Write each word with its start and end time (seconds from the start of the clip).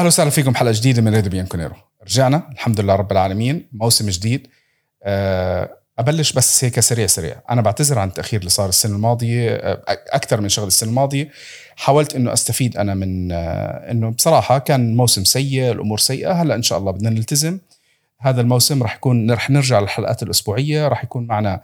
أهلا 0.00 0.06
وسهلا 0.06 0.30
فيكم 0.30 0.54
حلقة 0.54 0.72
جديدة 0.72 1.02
من 1.02 1.14
ريدو 1.14 1.30
بيانكونيرو. 1.30 1.74
رجعنا 2.02 2.42
الحمد 2.52 2.80
لله 2.80 2.94
رب 2.94 3.12
العالمين 3.12 3.68
موسم 3.72 4.08
جديد. 4.08 4.46
أه 5.02 5.76
أبلش 5.98 6.32
بس 6.32 6.64
هيك 6.64 6.80
سريع 6.80 7.06
سريع. 7.06 7.36
أنا 7.50 7.60
بعتذر 7.60 7.98
عن 7.98 8.08
التاخير 8.08 8.40
اللي 8.40 8.50
صار 8.50 8.68
السنة 8.68 8.94
الماضية 8.94 9.50
أه، 9.50 9.82
أكثر 9.88 10.40
من 10.40 10.48
شغل 10.48 10.66
السنة 10.66 10.88
الماضية. 10.88 11.30
حاولت 11.76 12.14
إنه 12.14 12.32
أستفيد 12.32 12.76
أنا 12.76 12.94
من 12.94 13.32
أه، 13.32 13.90
إنه 13.90 14.10
بصراحة 14.10 14.58
كان 14.58 14.96
موسم 14.96 15.24
سيء 15.24 15.70
الأمور 15.70 15.98
سيئة. 15.98 16.32
هلأ 16.32 16.54
إن 16.54 16.62
شاء 16.62 16.78
الله 16.78 16.92
بدنا 16.92 17.10
نلتزم. 17.10 17.58
هذا 18.20 18.40
الموسم 18.40 18.82
راح 18.82 18.96
يكون 18.96 19.30
رح 19.30 19.50
نرجع 19.50 19.80
للحلقات 19.80 20.22
الأسبوعية. 20.22 20.88
راح 20.88 21.04
يكون 21.04 21.26
معنا 21.26 21.60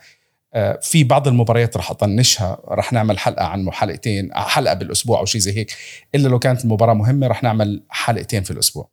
في 0.82 1.04
بعض 1.04 1.28
المباريات 1.28 1.76
راح 1.76 1.90
أطنشها 1.90 2.58
راح 2.64 2.92
نعمل 2.92 3.18
حلقة 3.18 3.44
عن 3.44 3.70
حلقتين 3.72 4.30
حلقة 4.34 4.74
بالأسبوع 4.74 5.20
أو 5.20 5.24
شيء 5.24 5.40
زي 5.40 5.56
هيك 5.56 5.76
إلا 6.14 6.28
لو 6.28 6.38
كانت 6.38 6.64
المباراة 6.64 6.94
مهمة 6.94 7.26
راح 7.26 7.42
نعمل 7.42 7.82
حلقتين 7.88 8.42
في 8.42 8.50
الأسبوع. 8.50 8.88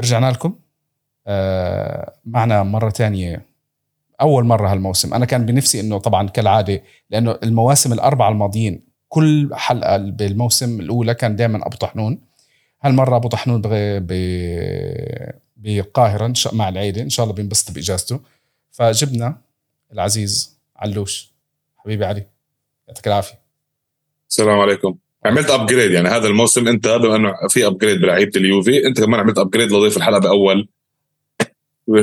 رجعنا 0.00 0.30
لكم. 0.30 0.54
معنا 2.24 2.62
مرة 2.62 2.90
ثانية 2.90 3.42
أول 4.20 4.44
مرة 4.44 4.72
هالموسم. 4.72 5.14
أنا 5.14 5.24
كان 5.24 5.46
بنفسي 5.46 5.80
إنه 5.80 5.98
طبعا 5.98 6.28
كالعادة 6.28 6.82
لأنه 7.10 7.38
المواسم 7.42 7.92
الأربعة 7.92 8.28
الماضيين 8.28 8.84
كل 9.08 9.50
حلقة 9.54 9.96
بالموسم 9.96 10.80
الأولى 10.80 11.14
كان 11.14 11.36
دائما 11.36 11.66
أبو 11.66 11.76
طحنون. 11.76 12.20
هالمرة 12.82 13.16
أبو 13.16 13.28
طحنون 13.28 13.60
بالقاهره 15.56 16.32
مع 16.52 16.68
العيلة 16.68 17.02
إن 17.02 17.08
شاء 17.08 17.24
الله 17.24 17.34
بينبسط 17.36 17.70
بإجازته. 17.70 18.20
فجبنا 18.70 19.47
العزيز 19.92 20.58
علوش. 20.76 21.32
حبيبي 21.76 22.04
علي 22.04 22.26
يعطيك 22.88 23.06
العافية. 23.06 23.38
السلام 24.30 24.58
عليكم. 24.58 24.94
عملت 25.24 25.50
upgrade 25.50 25.90
يعني 25.90 26.08
هذا 26.08 26.26
الموسم 26.26 26.68
أنت 26.68 26.88
بما 26.88 27.16
إنه 27.16 27.34
في 27.48 27.66
upgrade 27.66 28.00
بلعيبه 28.00 28.32
اليوفي 28.36 28.86
أنت 28.86 29.00
كمان 29.00 29.20
عملت 29.20 29.38
upgrade 29.38 29.72
لضيف 29.72 29.96
الحلقة 29.96 30.18
بأول 30.18 30.68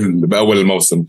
بأول 0.06 0.58
الموسم. 0.58 1.06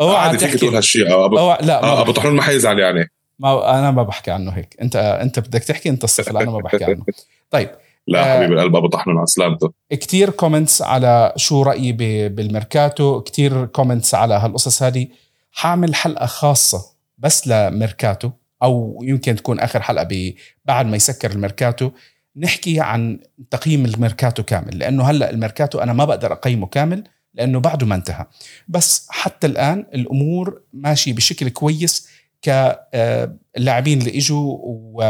أوعى 0.00 0.38
فيك 0.38 0.54
تقول 0.54 0.74
هالشيء. 0.74 1.24
أبو... 1.24 1.38
أوعى 1.38 1.58
لا 1.66 1.82
آه 1.82 2.00
أبو 2.00 2.12
طحنون 2.12 2.34
ما 2.34 2.42
حيزعل 2.42 2.78
يعني. 2.78 3.10
ما 3.38 3.78
أنا 3.78 3.90
ما 3.90 4.02
بحكي 4.02 4.30
عنه 4.30 4.50
هيك. 4.50 4.76
انت 4.82 4.96
أنت 4.96 5.38
بدك 5.38 5.64
تحكي 5.64 5.88
أنت 5.88 6.04
الصفر 6.04 6.40
أنا 6.40 6.50
ما 6.50 6.58
بحكي 6.58 6.84
عنه. 6.84 7.04
طيب 7.50 7.70
لا 8.06 8.20
آه 8.20 8.38
حبيبي 8.38 8.54
القلب 8.54 8.76
أبو 8.76 8.86
طحنون 8.86 9.16
على 9.16 9.26
سلامته 9.26 9.72
كثير 9.90 10.30
comments 10.30 10.82
على 10.82 11.32
شو 11.36 11.62
رأيي 11.62 11.92
بالميركاتو 12.28 13.20
كثير 13.20 13.64
comments 13.64 14.14
على 14.14 14.34
هالقصص 14.34 14.82
هذه. 14.82 15.08
حاعمل 15.54 15.94
حلقة 15.94 16.26
خاصة 16.26 16.84
بس 17.18 17.48
لميركاتو 17.48 18.30
أو 18.62 19.00
يمكن 19.02 19.36
تكون 19.36 19.60
آخر 19.60 19.82
حلقة 19.82 20.34
بعد 20.64 20.86
ما 20.86 20.96
يسكر 20.96 21.30
الميركاتو. 21.30 21.90
نحكي 22.36 22.80
عن 22.80 23.20
تقييم 23.50 23.84
الميركاتو 23.84 24.42
كامل 24.42 24.78
لأنه 24.78 25.04
هلأ 25.04 25.30
الميركاتو 25.30 25.78
أنا 25.78 25.92
ما 25.92 26.04
بقدر 26.04 26.32
أقيمه 26.32 26.66
كامل 26.66 27.04
لأنه 27.34 27.60
بعده 27.60 27.86
ما 27.86 27.94
انتهى. 27.94 28.26
بس 28.68 29.06
حتى 29.10 29.46
الآن 29.46 29.86
الأمور 29.94 30.62
ماشية 30.72 31.12
بشكل 31.12 31.48
كويس 31.48 32.08
كاللاعبين 32.42 33.98
اللي 33.98 34.18
إجوا 34.18 34.58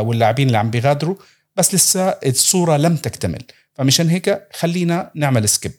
واللاعبين 0.01 0.47
اللي 0.47 0.59
عم 0.59 0.71
بيغادروا 0.71 1.17
بس 1.57 1.75
لسه 1.75 2.09
الصورة 2.09 2.77
لم 2.77 2.97
تكتمل. 2.97 3.43
فمشان 3.75 4.09
هيك 4.09 4.49
خلينا 4.53 5.11
نعمل 5.15 5.49
skip 5.49 5.73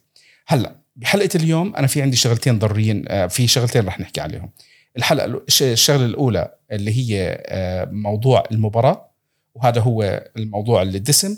هلأ 0.48 0.76
بحلقة 0.96 1.30
اليوم 1.36 1.76
أنا 1.76 1.88
في 1.88 2.02
عندي 2.02 2.18
شغلتين 2.18 2.60
ضروريين 2.60 3.06
آه، 3.08 3.28
في 3.28 3.48
شغلتين 3.48 3.86
رح 3.86 4.00
نحكي 4.00 4.22
عليهم. 4.22 4.50
الحلقة 4.97 5.44
الشغلة 5.62 6.06
الأولى 6.06 6.56
اللي 6.72 6.92
هي 6.92 7.44
آه، 7.46 7.86
موضوع 7.92 8.44
المباراة 8.52 9.12
وهذا 9.56 9.81
هو 9.81 10.24
الموضوع 10.38 10.81
اللي 10.81 11.00
دسم 11.00 11.38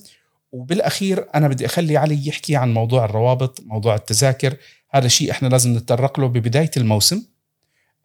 وبالأخير 0.51 1.27
أنا 1.35 1.47
بدي 1.47 1.65
أخلي 1.65 1.97
علي 1.97 2.27
يحكي 2.27 2.55
عن 2.55 2.73
موضوع 2.73 3.05
الروابط 3.05 3.59
موضوع 3.65 3.95
التذاكر. 3.95 4.55
هذا 4.89 5.07
شيء 5.07 5.31
إحنا 5.31 5.47
لازم 5.47 5.73
نتطرق 5.73 6.19
له 6.19 6.27
ببداية 6.27 6.71
الموسم 6.77 7.23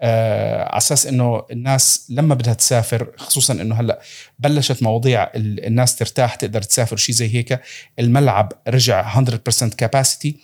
آه 0.00 0.64
على 0.64 0.76
أساس 0.76 1.06
إنه 1.06 1.42
الناس 1.50 2.06
لما 2.10 2.34
بدها 2.34 2.54
تسافر 2.54 3.12
خصوصا 3.16 3.54
إنه 3.54 3.74
هلأ 3.74 4.00
بلشت 4.38 4.82
مواضيع 4.82 5.30
الناس 5.36 5.96
ترتاح 5.96 6.34
تقدر 6.34 6.62
تسافر 6.62 6.96
شيء 6.96 7.14
زي 7.14 7.34
هيك 7.34 7.60
الملعب 7.98 8.52
رجع 8.68 9.24
100% 9.24 9.74
كاباسيتي 9.74 10.36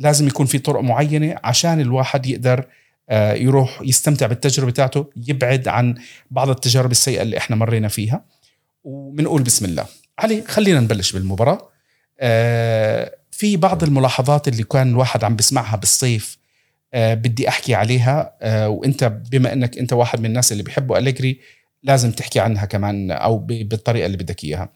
فلازم 0.00 0.26
يكون 0.26 0.46
في 0.46 0.58
طرق 0.58 0.80
معينة 0.80 1.36
عشان 1.44 1.80
الواحد 1.80 2.26
يقدر 2.26 2.66
آه 3.10 3.32
يروح 3.32 3.82
يستمتع 3.84 4.26
بالتجربة 4.26 4.70
بتاعته 4.70 5.10
يبعد 5.28 5.68
عن 5.68 5.94
بعض 6.30 6.48
التجارب 6.50 6.90
السيئة 6.90 7.22
اللي 7.22 7.38
إحنا 7.38 7.56
مرينا 7.56 7.88
فيها. 7.88 8.24
وبنقول 8.84 9.42
بسم 9.42 9.64
الله. 9.64 9.86
علي 10.18 10.42
خلينا 10.42 10.80
نبلش 10.80 11.12
بالمباراة. 11.12 11.68
آه 12.20 13.14
في 13.30 13.56
بعض 13.56 13.82
الملاحظات 13.84 14.48
اللي 14.48 14.62
كان 14.62 14.88
الواحد 14.88 15.24
عم 15.24 15.36
بسمعها 15.36 15.76
بالصيف 15.76 16.38
آه 16.94 17.14
بدي 17.14 17.48
أحكي 17.48 17.74
عليها. 17.74 18.32
وأنت 18.66 19.04
بما 19.04 19.52
إنك 19.52 19.78
أنت 19.78 19.92
واحد 19.92 20.20
من 20.20 20.26
الناس 20.26 20.52
اللي 20.52 20.62
بيحبوا 20.62 20.98
أليجري 20.98 21.40
لازم 21.82 22.10
تحكي 22.10 22.40
عنها 22.40 22.64
كمان 22.64 23.10
أو 23.10 23.38
بالطريقة 23.38 24.06
اللي 24.06 24.16
بدك 24.16 24.44
إياها. 24.44 24.68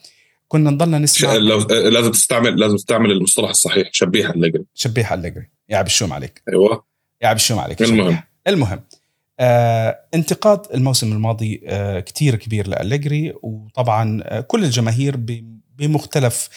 كنا 0.49 0.71
نضلنا 0.71 0.99
نسمع. 0.99 1.33
لازم 1.71 2.11
تستعمل 2.11 2.61
لازم 2.61 2.77
تستعمل 2.77 3.11
المصطلح 3.11 3.49
الصحيح 3.49 3.89
شبيح 3.93 4.31
أليجري 4.31 4.65
شبيح 4.75 5.13
أليجري 5.13 5.51
يا 5.69 5.77
عب 5.77 5.87
الشوم 5.87 6.13
عليك. 6.13 6.43
أيوه. 6.49 6.85
يا 7.23 7.29
عب 7.29 7.37
الشوم 7.37 7.59
عليك. 7.59 7.83
المهم. 7.83 8.07
شبيح. 8.07 8.29
المهم. 8.49 8.81
آه 9.41 9.99
انتقاد 10.15 10.61
الموسم 10.75 11.13
الماضي 11.13 11.61
آه 11.67 12.01
كتير 12.01 12.37
كبير 12.37 12.69
لأليجري 12.69 13.35
وطبعا 13.43 14.21
آه 14.25 14.41
كل 14.41 14.65
الجماهير 14.65 15.17
بمختلف 15.79 16.49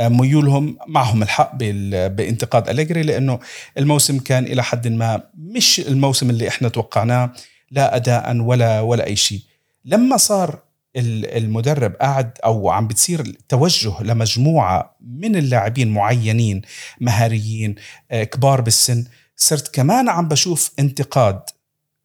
ميولهم 0.00 0.78
معهم 0.86 1.22
الحق 1.22 1.56
بانتقاد 1.56 2.68
أليجري 2.68 3.02
لأنه 3.02 3.38
الموسم 3.78 4.18
كان 4.18 4.44
إلى 4.44 4.62
حد 4.62 4.88
ما 4.88 5.22
مش 5.38 5.80
الموسم 5.80 6.30
اللي 6.30 6.48
إحنا 6.48 6.68
توقعناه 6.68 7.32
لا 7.70 7.96
أداء 7.96 8.36
ولا 8.36 8.80
ولا 8.80 9.06
أي 9.06 9.16
شيء. 9.16 9.40
لما 9.84 10.16
صار 10.16 10.58
المدرب 10.96 11.92
قاعد 11.92 12.38
أو 12.44 12.70
عم 12.70 12.88
بتصير 12.88 13.36
توجه 13.48 14.02
لمجموعة 14.02 14.96
من 15.00 15.36
اللاعبين 15.36 15.88
معينين 15.88 16.62
مهاريين 17.00 17.74
آه، 18.10 18.24
كبار 18.24 18.60
بالسن. 18.60 19.04
صرت 19.36 19.74
كمان 19.74 20.08
عم 20.08 20.28
بشوف 20.28 20.72
انتقاد 20.78 21.40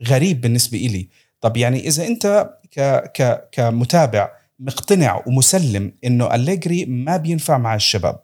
غريب 0.08 0.42
بالنسبة 0.42 0.78
إلي. 0.78 1.10
طب 1.42 1.58
يعني 1.58 1.88
إذا 1.88 2.08
أنت 2.08 2.50
ك 2.72 2.80
ك 3.22 3.50
كمتابع 3.52 4.32
مقتنع 4.60 5.24
ومسلم 5.28 5.92
إنه 6.06 6.36
أليجري 6.36 6.86
ما 6.86 7.18
بينفع 7.18 7.58
مع 7.58 7.76
الشباب 7.76 8.22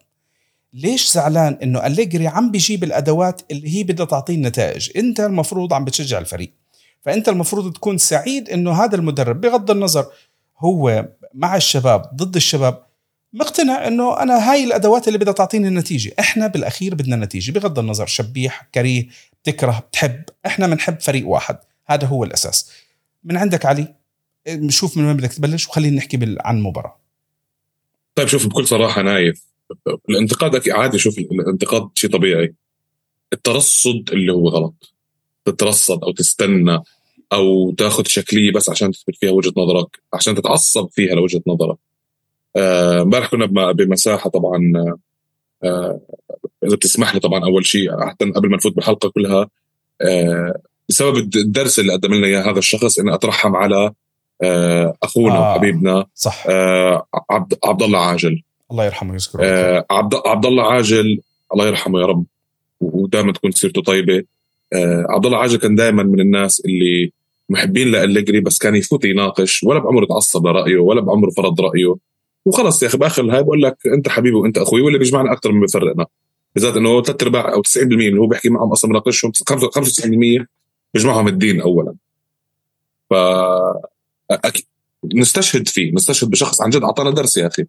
ليش 0.73 1.11
زعلان 1.11 1.57
إنه 1.63 1.85
أليجري 1.85 2.27
عم 2.27 2.51
بيجيب 2.51 2.83
الأدوات 2.83 3.41
اللي 3.51 3.77
هي 3.77 3.83
بدها 3.83 4.05
تعطيه 4.05 4.35
النتائج؟ 4.35 4.89
أنت 4.97 5.19
المفروض 5.19 5.73
عم 5.73 5.85
بتشجع 5.85 6.17
الفريق 6.17 6.51
فأنت 7.01 7.29
المفروض 7.29 7.73
تكون 7.73 7.97
سعيد 7.97 8.49
إنه 8.49 8.83
هذا 8.83 8.95
المدرب 8.95 9.41
بغض 9.41 9.71
النظر 9.71 10.05
هو 10.59 11.09
مع 11.33 11.55
الشباب 11.55 12.01
ضد 12.15 12.35
الشباب 12.35 12.85
مقتنع 13.33 13.87
إنه 13.87 14.21
أنا 14.21 14.51
هاي 14.51 14.63
الأدوات 14.63 15.07
اللي 15.07 15.19
بدها 15.19 15.33
تعطيني 15.33 15.67
النتيجة. 15.67 16.13
إحنا 16.19 16.47
بالأخير 16.47 16.95
بدنا 16.95 17.15
نتيجة 17.15 17.51
بغض 17.51 17.79
النظر 17.79 18.05
شبيح 18.05 18.69
كريه 18.75 19.07
تكره 19.43 19.79
بتحب 19.79 20.23
إحنا 20.45 20.67
بنحب 20.67 20.99
فريق 20.99 21.27
واحد. 21.27 21.57
هذا 21.85 22.07
هو 22.07 22.23
الأساس. 22.23 22.71
من 23.23 23.37
عندك 23.37 23.65
علي؟ 23.65 23.95
نشوف 24.47 24.97
من 24.97 25.05
وين 25.05 25.17
بدك 25.17 25.33
تبلش 25.33 25.67
وخلينا 25.67 25.97
نحكي 25.97 26.35
عن 26.39 26.57
المباراة. 26.57 26.97
طيب 28.15 28.27
شوف 28.27 28.47
بكل 28.47 28.67
صراحة 28.67 29.01
نايف 29.01 29.45
الانتقاد 30.09 30.69
عادي 30.69 30.99
شوف 30.99 31.17
الانتقاد 31.17 31.89
شيء 31.95 32.09
طبيعي. 32.09 32.55
الترصد 33.33 34.09
اللي 34.11 34.33
هو 34.33 34.49
غلط. 34.49 34.93
تترصد 35.45 36.03
أو 36.03 36.11
تستنى 36.11 36.79
أو 37.33 37.71
تاخذ 37.71 38.03
شكلية 38.07 38.51
بس 38.51 38.69
عشان 38.69 38.91
تثبت 38.91 39.15
فيها 39.15 39.31
وجهة 39.31 39.53
نظرك 39.57 39.99
عشان 40.13 40.35
تتعصب 40.35 40.89
فيها 40.91 41.15
لوجهة 41.15 41.41
نظرك. 41.47 41.77
آه، 42.55 43.01
امبارح 43.01 43.25
آه 43.25 43.29
كنا 43.29 43.71
بمساحة 43.71 44.29
طبعا 44.29 44.73
آه 45.63 45.99
إذا 46.63 46.75
بتسمح 46.75 47.13
لي 47.13 47.19
طبعا 47.19 47.45
أول 47.45 47.65
شيء 47.65 48.05
حتى 48.07 48.25
قبل 48.25 48.49
ما 48.49 48.57
نفوت 48.57 48.75
بالحلقة 48.75 49.09
كلها 49.09 49.49
آه 50.01 50.53
بسبب 50.89 51.17
الدرس 51.35 51.79
اللي 51.79 51.93
قدم 51.93 52.13
لنا 52.13 52.27
إياه 52.27 52.51
هذا 52.51 52.59
الشخص 52.59 52.99
إني 52.99 53.13
اترحم 53.13 53.55
على 53.55 53.91
آه، 54.43 54.93
أخونا 55.03 55.35
آه 55.35 55.51
وحبيبنا 55.51 56.05
صح. 56.15 56.43
آه 56.49 57.07
عبد 57.29 57.57
عبد 57.63 57.83
الله 57.83 57.99
عاجل. 57.99 58.41
الله 58.71 58.85
يرحمه 58.85 59.11
ويذكره. 59.11 59.45
آه 59.45 59.85
عبد 59.91 60.15
عبد 60.25 60.45
الله 60.45 60.63
عاجل 60.63 61.19
الله 61.53 61.67
يرحمه 61.67 62.01
يا 62.01 62.05
رب 62.05 62.25
ودائما 62.81 63.33
تكون 63.33 63.51
سيرته 63.51 63.81
طيبة. 63.81 64.23
عبد 65.09 65.25
الله 65.25 65.37
عاجل 65.37 65.57
كان 65.57 65.75
دائما 65.75 66.03
من 66.03 66.19
الناس 66.19 66.61
اللي 66.65 67.11
محبين 67.49 67.91
لأليجري 67.91 68.39
بس 68.41 68.57
كان 68.57 68.75
يفوت 68.75 69.05
يناقش 69.05 69.63
ولا 69.63 69.79
بعمره 69.79 70.05
تعصب 70.05 70.47
لرأيه 70.47 70.77
ولا 70.77 71.01
بعمره 71.01 71.29
فرض 71.29 71.61
رأيه. 71.61 71.95
وخلص 72.45 72.83
يا 72.83 72.87
أخي 72.87 72.97
بآخر 72.97 73.23
الهاي 73.23 73.43
بقول 73.43 73.61
لك 73.61 73.77
أنت 73.87 74.09
حبيبي 74.09 74.35
وأنت 74.35 74.57
أخوي 74.57 74.81
واللي 74.81 74.99
بيجمعنا 74.99 75.31
أكثر 75.31 75.51
من 75.51 75.61
بيفرقنا. 75.61 76.05
بالذات 76.55 76.77
إنه 76.77 77.01
ثلاث 77.01 77.23
أرباع 77.23 77.53
أو 77.53 77.61
90% 77.61 77.77
اللي 77.77 78.19
هو 78.19 78.27
بيحكي 78.27 78.49
معهم 78.49 78.71
أصلا 78.71 78.91
مناقشهم 78.91 79.31
95% 79.31 80.45
بيجمعهم 80.93 81.27
الدين 81.27 81.61
اولا. 81.61 81.95
ف 83.09 83.13
نستشهد 85.15 85.67
فيه 85.67 85.91
نستشهد 85.93 86.29
بشخص 86.29 86.61
عن 86.61 86.69
جد 86.69 86.83
أعطانا 86.83 87.09
درس 87.11 87.37
يا 87.37 87.47
أخي. 87.47 87.65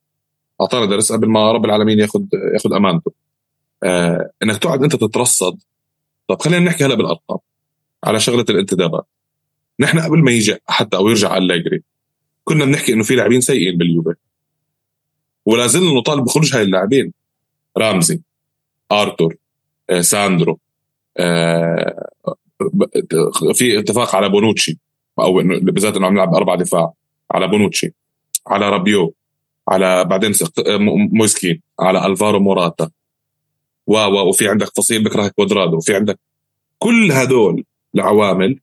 أعطانا 0.61 0.87
درس 0.87 1.13
قبل 1.13 1.29
ما 1.29 1.53
رب 1.53 1.65
العالمين 1.65 1.99
ياخذ 1.99 2.21
ياخذ 2.55 2.73
أمانته. 2.73 3.13
آه 3.83 4.31
إنك 4.43 4.59
تقعد 4.59 4.83
أنت 4.83 4.97
تترصد 4.97 5.59
طب 6.29 6.43
خلينا 6.43 6.65
نحكي 6.65 6.85
هلا 6.85 6.95
بالارقام 6.95 7.39
على 8.05 8.21
شغلة 8.21 8.45
الانتدابات. 8.51 9.07
نحن 9.81 10.01
قبل 10.01 10.19
ما 10.23 10.31
يجي 10.31 10.57
حتى 10.69 10.97
أو 10.97 11.09
يرجع 11.09 11.37
أليجري 11.37 11.83
كنا 12.45 12.65
بنحكي 12.65 12.93
إنه 12.93 13.03
في 13.03 13.15
لاعبين 13.15 13.41
سيئين 13.41 13.79
باليوفي. 13.79 14.15
ولا 15.47 15.67
زلنا 15.67 15.93
نطالب 15.93 16.25
بخروج 16.25 16.57
هاي 16.57 16.63
اللاعبين. 16.63 17.13
رامزي 17.79 18.21
آرتور 18.93 19.37
آه، 19.91 20.01
ساندرو 20.01 20.59
آه، 21.19 22.09
في 23.55 23.79
اتفاق 23.79 24.17
على 24.17 24.29
بونوتشي 24.29 24.79
أو 25.19 25.35
بالذات 25.43 25.97
إنه 25.97 26.07
عم 26.07 26.15
نلعب 26.15 26.35
أربع 26.35 26.55
دفاع 26.55 26.93
على 27.31 27.49
بونوتشي 27.49 27.95
على 28.47 28.69
رابيو 28.69 29.15
على 29.69 30.05
بعدين 30.05 30.33
مويسكين 30.89 31.63
على 31.81 32.07
ألفارو 32.07 32.41
موراتا. 32.41 32.91
و 33.87 33.97
وفي 34.29 34.49
عندك 34.49 34.69
فصيل 34.77 35.05
بكره 35.05 35.29
كوادرادو 35.29 35.77
وفي 35.77 35.95
عندك 35.95 36.19
كل 36.79 37.13
هدول 37.13 37.65
العوامل. 37.95 38.61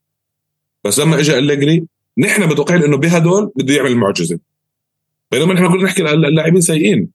بس 0.83 0.99
لما 0.99 1.19
اجى 1.19 1.37
أليجري 1.37 1.85
نحن 2.17 2.49
متوقعين 2.49 2.83
إنه 2.83 2.97
بهدول 2.97 3.51
بده 3.55 3.73
يعمل 3.73 3.91
المعجزه 3.91 4.39
بينما 5.31 5.53
نحن 5.53 5.67
كنا 5.67 5.83
نحكي 5.83 6.01
اللاعبين 6.01 6.61
سيئين. 6.61 7.09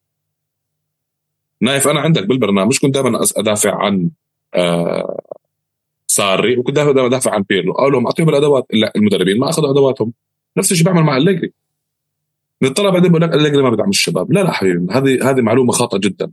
نايف 1.60 1.88
أنا 1.88 2.00
عندك 2.00 2.26
بالبرنامج 2.26 2.78
كنت 2.78 2.94
دائما 2.94 3.20
أدافع 3.36 3.84
عن 3.84 4.10
آه 4.54 5.20
ساري 6.06 6.58
وكنت 6.58 6.76
دائما 6.76 7.06
أدافع 7.06 7.34
عن 7.34 7.42
بيرلو. 7.42 7.72
أقول 7.72 7.92
لهم 7.92 8.06
أعطيهم 8.06 8.28
الأدوات. 8.28 8.66
لا 8.70 8.92
المدربين 8.96 9.38
ما 9.38 9.50
أخذوا 9.50 9.70
أدواتهم. 9.70 10.12
نفس 10.56 10.72
الشيء 10.72 10.86
بعمل 10.86 11.02
مع 11.02 11.16
أليجري. 11.16 11.52
نطلع 12.62 12.90
بعدين 12.90 13.10
بقول 13.10 13.22
لك 13.22 13.34
أليجري 13.34 13.62
ما 13.62 13.70
بدعم 13.70 13.88
الشباب. 13.88 14.32
لا 14.32 14.40
لا 14.40 14.52
حبيبي 14.52 14.92
هذه 14.92 15.30
هذه 15.30 15.40
معلومة 15.40 15.72
خاطئة 15.72 15.98
جدا. 15.98 16.30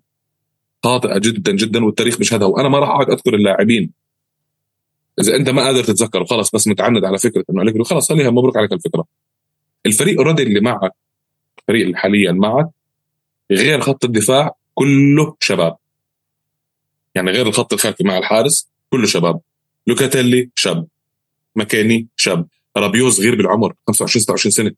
خاطئة 0.83 1.18
جدا 1.18 1.51
جدا 1.51 1.86
والتاريخ 1.86 2.18
بيشهدها 2.18 2.48
وأنا 2.48 2.69
ما 2.69 2.80
راح 2.80 2.89
اقعد 2.89 3.10
أذكر 3.10 3.36
اللاعبين. 3.36 3.92
إذا 5.22 5.36
أنت 5.36 5.50
ما 5.50 5.66
قادر 5.66 5.83
تتذكر 5.83 6.25
خلاص 6.25 6.51
بس 6.51 6.68
متعند 6.68 7.06
على 7.06 7.18
فكرة 7.18 7.44
إنه 7.50 7.62
أليجري 7.62 7.83
خلاص 7.83 8.10
خليها 8.10 8.30
مبروك 8.30 8.57
عليك 8.57 8.72
الفكرة. 8.74 9.06
الفريق 9.86 10.18
already 10.17 10.44
اللي 10.44 10.60
معك 10.60 10.92
الفريق 11.60 11.86
اللي 11.86 11.98
حاليا 11.98 12.31
معك 12.31 12.69
غير 13.51 13.81
خط 13.81 14.06
الدفاع 14.06 14.51
كله 14.74 15.36
شباب. 15.39 15.77
يعني 17.16 17.31
غير 17.31 17.48
الخط 17.48 17.74
الخلفي 17.74 18.04
مع 18.04 18.18
الحارس 18.18 18.69
كله 18.89 19.06
شباب. 19.06 19.39
لوكاتيلي 19.88 20.50
شاب. 20.56 20.88
ماكيني 21.56 22.07
شاب. 22.16 22.48
رابيو 22.77 23.10
صغير 23.10 23.36
بالعمر 23.36 23.74
25 23.88 24.24
26 24.24 24.51
سنة. 24.51 24.72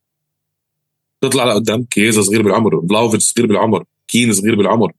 تطلع 1.21 1.43
لقدام 1.43 1.83
كييزا 1.83 2.21
صغير 2.21 2.41
بالعمر 2.41 2.79
فلاوفيتش 2.79 3.23
صغير 3.23 3.47
بالعمر 3.47 3.83
كين 4.07 4.33
صغير 4.33 4.55
بالعمر. 4.55 4.91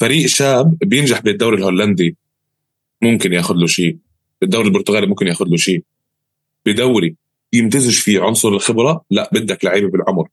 فريق 0.00 0.26
شاب 0.26 0.78
بينجح 0.78 1.20
بالدوري 1.20 1.56
الهولندي 1.56 2.16
ممكن 3.02 3.32
ياخذ 3.32 3.54
له 3.54 3.66
شيء. 3.66 3.98
بالدوري 4.40 4.68
البرتغالي 4.68 5.06
ممكن 5.06 5.26
ياخذ 5.26 5.46
له 5.46 5.56
شيء. 5.56 5.82
بدوري 6.66 7.16
يمتزج 7.52 7.94
فيه 7.94 8.20
عنصر 8.20 8.48
الخبرة 8.48 9.04
لا 9.10 9.30
بدك 9.32 9.64
لعيبة 9.64 9.88
بالعمر. 9.88 10.28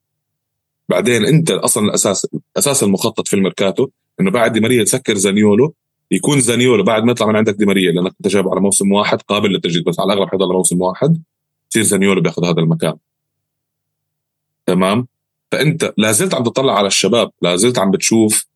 بعدين 0.88 1.24
انت 1.24 1.50
أصلا 1.50 1.84
الأساس 1.84 2.26
أساس 2.56 2.82
المخطط 2.82 3.28
في 3.28 3.36
الميركاتو 3.36 3.88
إنه 4.20 4.30
بعد 4.30 4.52
دي 4.52 4.60
ماريا 4.60 4.84
تسكر 4.84 5.14
زانيولو 5.14 5.74
يكون 6.10 6.40
زانيولو 6.40 6.84
بعد 6.84 7.04
ما 7.04 7.12
يطلع 7.12 7.26
من 7.26 7.36
عندك 7.36 7.54
دي 7.54 7.66
ماريا 7.66 7.92
لأنك 7.92 8.12
انت 8.26 8.36
على 8.36 8.60
موسم 8.60 8.92
واحد 8.92 9.22
قابل 9.22 9.50
للتجديد 9.50 9.84
بس 9.84 10.00
على 10.00 10.12
الأغلب 10.12 10.30
حيضل 10.30 10.52
موسم 10.52 10.80
واحد 10.82 11.22
يصير 11.70 11.82
زانيولو 11.82 12.20
بياخذ 12.20 12.44
هذا 12.44 12.60
المكان. 12.60 12.94
تمام؟ 14.66 15.06
فأنت 15.52 15.94
لا 15.96 16.12
زلت 16.12 16.34
عم 16.34 16.42
تطلع 16.42 16.78
على 16.78 16.86
الشباب 16.86 17.30
لا 17.42 17.56
زلت 17.56 17.78
عم 17.78 17.90
بتشوف 17.90 18.46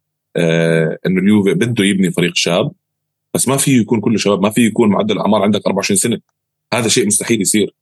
إنه 1.07 1.21
اليوفي 1.21 1.55
بده 1.55 1.85
يبني 1.85 2.11
فريق 2.11 2.35
شاب 2.35 2.73
بس 3.35 3.49
ما 3.49 3.57
فيه 3.57 3.81
يكون 3.81 4.01
كله 4.01 4.19
شباب 4.19 4.43
ما 4.43 4.51
فيه 4.51 4.67
يكون 4.67 4.89
معدل 4.89 5.19
اعمار 5.19 5.43
عندك 5.43 5.67
24 5.67 5.97
سنة. 5.97 6.21
هذا 6.73 6.89
شيء 6.89 7.07
مستحيل 7.07 7.41
يصير. 7.41 7.75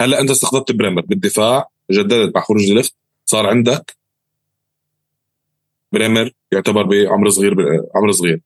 هلأ 0.00 0.20
أنت 0.20 0.30
استقدمت 0.30 0.72
بريمر 0.72 1.02
بالدفاع 1.02 1.68
جددت 1.90 2.34
مع 2.34 2.42
خروج 2.42 2.64
ديليخت 2.66 2.94
صار 3.24 3.46
عندك 3.46 3.96
بريمر 5.92 6.30
يعتبر 6.52 6.82
بعمر 6.82 7.28
صغير 7.28 7.56
عمر 7.94 8.12
صغير. 8.12 8.40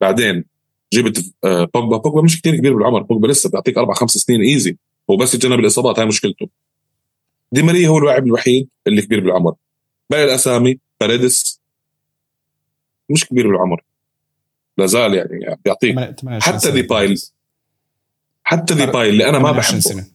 بعدين 0.00 0.44
جبت 0.92 1.24
آه، 1.44 1.64
بوجبا. 1.74 1.96
بوجبا 1.96 2.22
مش 2.22 2.40
كثير 2.40 2.56
كبير 2.56 2.74
بالعمر 2.74 3.02
بوجبا 3.02 3.26
لسه 3.26 3.50
بيعطيك 3.50 3.78
أربع 3.78 3.94
خمس 3.94 4.10
سنين 4.10 4.40
easy 4.40 4.76
هو 5.10 5.16
بس 5.16 5.34
يتجنب 5.34 5.60
الإصابات 5.60 5.98
هاي 5.98 6.06
مشكلته. 6.06 6.48
دي 7.52 7.62
ماريا 7.62 7.88
هو 7.88 7.98
اللاعب 7.98 8.26
الوحيد 8.26 8.68
اللي 8.86 9.02
كبير 9.02 9.20
بالعمر. 9.20 9.54
باقي 10.10 10.24
الاسامي 10.24 10.78
باريدس 11.00 11.63
مش 13.10 13.24
كبير 13.24 13.48
بالعمر. 13.48 13.84
لا 14.78 14.86
زال 14.86 15.14
يعني 15.14 15.58
بيعطيك 15.64 15.96
حتى 16.40 16.70
ديباي 16.70 17.20
حتى 18.44 18.74
ديباي 18.74 19.10
اللي 19.10 19.28
أنا 19.28 19.38
ما 19.38 19.52
بحبه. 19.52 19.80
سنة. 19.80 20.06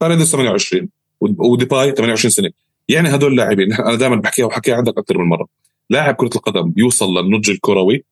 باريدس 0.00 0.32
28 0.32 0.88
وديباي 1.20 1.92
28 1.92 2.30
سنة. 2.30 2.50
يعني 2.88 3.14
هدول 3.14 3.30
اللاعبين 3.32 3.72
أنا 3.88 3.94
دائما 3.94 4.16
بحكيها 4.16 4.46
وحكيها 4.46 4.74
عندك 4.76 4.98
أكثر 4.98 5.18
من 5.18 5.24
مرة. 5.24 5.48
لاعب 5.90 6.14
كرة 6.14 6.30
القدم 6.36 6.72
يوصل 6.76 7.06
للنضج 7.18 7.50
الكروي 7.50 8.04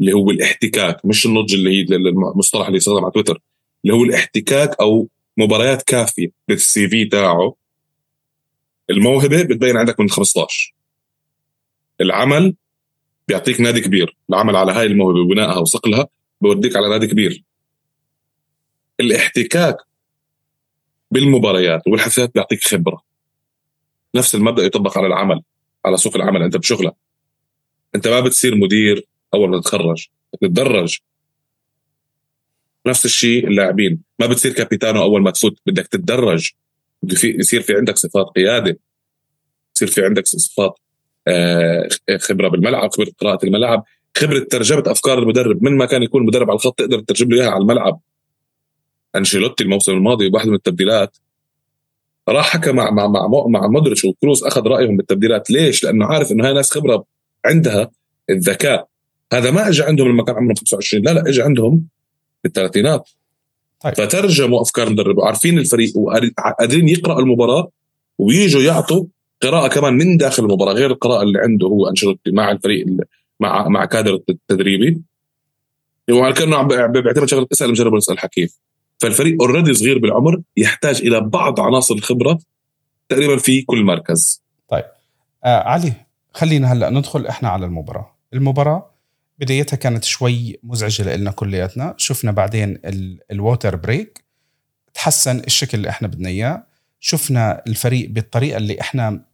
اللي 0.00 0.12
هو 0.12 0.30
الاحتكاك. 0.30 1.06
مش 1.06 1.26
النضج 1.26 1.54
اللي 1.54 1.70
هي 1.70 1.96
المصطلح 1.96 2.66
اللي 2.66 2.76
يستخدم 2.76 3.04
على 3.04 3.12
تويتر. 3.12 3.42
اللي 3.84 3.96
هو 3.96 4.04
الاحتكاك 4.04 4.80
أو 4.80 5.08
مباريات 5.36 5.82
كافية. 5.82 6.30
بال 6.48 6.88
CV 6.88 7.04
تاعه. 7.04 7.54
الموهبة 8.90 9.42
بتبين 9.42 9.76
عندك 9.76 10.00
من 10.00 10.10
15 10.10 10.74
العمل 12.00 12.54
بيعطيك 13.28 13.60
نادي 13.60 13.80
كبير. 13.80 14.16
العمل 14.30 14.56
على 14.56 14.72
هاي 14.72 14.86
الموهبه 14.86 15.20
وبنائها 15.20 15.58
وصقلها 15.58 16.08
بوديك 16.40 16.76
على 16.76 16.88
نادي 16.88 17.06
كبير. 17.06 17.44
الاحتكاك 19.00 19.76
بالمباريات 21.10 21.82
والحفلات 21.86 22.34
بيعطيك 22.34 22.64
خبرة. 22.64 23.02
نفس 24.14 24.34
المبدأ 24.34 24.62
يطبق 24.62 24.98
على 24.98 25.06
العمل 25.06 25.42
على 25.84 25.96
سوق 25.96 26.16
العمل. 26.16 26.42
أنت 26.42 26.56
بشغلك. 26.56 26.94
أنت 27.94 28.08
ما 28.08 28.20
بتصير 28.20 28.54
مدير 28.54 29.06
أول 29.34 29.50
ما 29.50 29.60
تتخرج. 29.60 30.06
تتدرج 30.40 30.98
نفس 32.86 33.04
الشيء 33.04 33.46
اللاعبين. 33.46 34.02
ما 34.18 34.26
بتصير 34.26 34.52
كابيتانو 34.52 35.02
أول 35.02 35.22
ما 35.22 35.30
تفوت. 35.30 35.58
بدك 35.66 35.86
تتدرج. 35.86 36.50
بده 37.02 37.18
يصير 37.24 37.62
في 37.62 37.74
عندك 37.76 37.96
صفات 37.96 38.26
قيادة. 38.26 38.78
يصير 39.76 39.88
في 39.88 40.04
عندك 40.04 40.26
صفات 40.26 40.78
خبرة 42.20 42.48
بالملعب 42.48 42.90
خبرة 42.92 43.10
قراءة 43.20 43.46
الملعب 43.46 43.84
خبرة 44.16 44.46
ترجمة 44.50 44.82
أفكار 44.86 45.18
المدرب. 45.18 45.62
من 45.62 45.76
ما 45.76 45.86
كان 45.86 46.02
يكون 46.02 46.26
مدرب 46.26 46.50
على 46.50 46.56
الخط 46.56 46.78
تقدر 46.78 47.00
تترجم 47.00 47.30
له 47.30 47.42
إياها 47.42 47.50
على 47.50 47.62
الملعب. 47.62 48.00
أنشيلوتي 49.16 49.64
الموسم 49.64 49.92
الماضي 49.92 50.28
بواحده 50.28 50.50
من 50.50 50.56
التبديلات. 50.56 51.16
راح 52.28 52.50
حكى 52.50 52.72
مع 52.72 52.90
مع 52.90 53.06
مع 53.06 53.46
مع 53.48 53.66
مودريتش 53.66 54.04
وكروز 54.04 54.44
أخذ 54.44 54.62
رأيهم 54.66 54.96
بالتبديلات. 54.96 55.50
ليش؟ 55.50 55.84
لأنه 55.84 56.06
عارف 56.06 56.32
إنه 56.32 56.46
هاي 56.46 56.52
ناس 56.52 56.70
خبرة 56.70 57.04
عندها 57.44 57.90
الذكاء. 58.30 58.88
هذا 59.32 59.50
ما 59.50 59.68
اجى 59.68 59.82
عندهم 59.82 60.08
لما 60.08 60.24
كان 60.24 60.36
عمرهم 60.36 60.54
25 60.54 61.04
لا 61.04 61.10
لا 61.10 61.28
اجى 61.28 61.42
عندهم 61.42 61.84
بالثلاثينات. 62.44 63.08
طيب. 63.80 63.94
فترجموا 63.94 64.62
أفكار 64.62 64.86
المدرب. 64.86 65.18
وعارفين 65.18 65.58
الفريق 65.58 65.96
وقادرين 65.96 66.88
يقرأوا 66.88 67.20
المباراة 67.20 67.70
ويجوا 68.18 68.62
يعطوا 68.62 69.04
قراءة 69.42 69.68
كمان 69.68 69.94
من 69.94 70.16
داخل 70.16 70.44
المباراة 70.44 70.72
غير 70.72 70.90
القراءة 70.90 71.22
اللي 71.22 71.38
عنده 71.38 71.66
هو 71.66 71.88
أنشيلوتي 71.88 72.30
مع 72.30 72.50
الفريق 72.50 72.86
مع 73.40 73.68
مع 73.68 73.84
كادر 73.84 74.20
التدريبي. 74.28 75.02
وكانه 76.10 76.62
بيعتمد 76.86 77.28
شغلة 77.28 77.46
إسأل 77.52 77.70
مجرب 77.70 77.94
اسال 77.94 78.18
حكيف 78.18 78.58
فالفريق 78.98 79.42
اوريدي 79.42 79.74
صغير 79.74 79.98
بالعمر 79.98 80.42
يحتاج 80.56 81.00
إلى 81.02 81.20
بعض 81.20 81.60
عناصر 81.60 81.94
الخبرة 81.94 82.38
تقريبا 83.08 83.36
في 83.36 83.62
كل 83.62 83.84
مركز. 83.84 84.42
طيب. 84.68 84.84
آه 85.44 85.62
علي 85.62 85.92
خلينا 86.34 86.72
هلأ 86.72 86.90
ندخل 86.90 87.26
إحنا 87.26 87.48
على 87.48 87.66
المباراة. 87.66 88.14
المباراة 88.34 88.90
بدايتها 89.38 89.76
كانت 89.76 90.04
شوي 90.04 90.58
مزعجة 90.62 91.16
لنا 91.16 91.30
كلياتنا. 91.30 91.94
شفنا 91.96 92.32
بعدين 92.32 92.78
ال 93.30 93.38
water 93.38 93.76
break 93.76 94.24
تحسن 94.94 95.38
الشكل 95.38 95.78
اللي 95.78 95.88
إحنا 95.88 96.08
بدنا 96.08 96.28
إياه. 96.28 96.64
شفنا 97.00 97.62
الفريق 97.66 98.10
بالطريقة 98.10 98.56
اللي 98.56 98.80
إحنا 98.80 99.24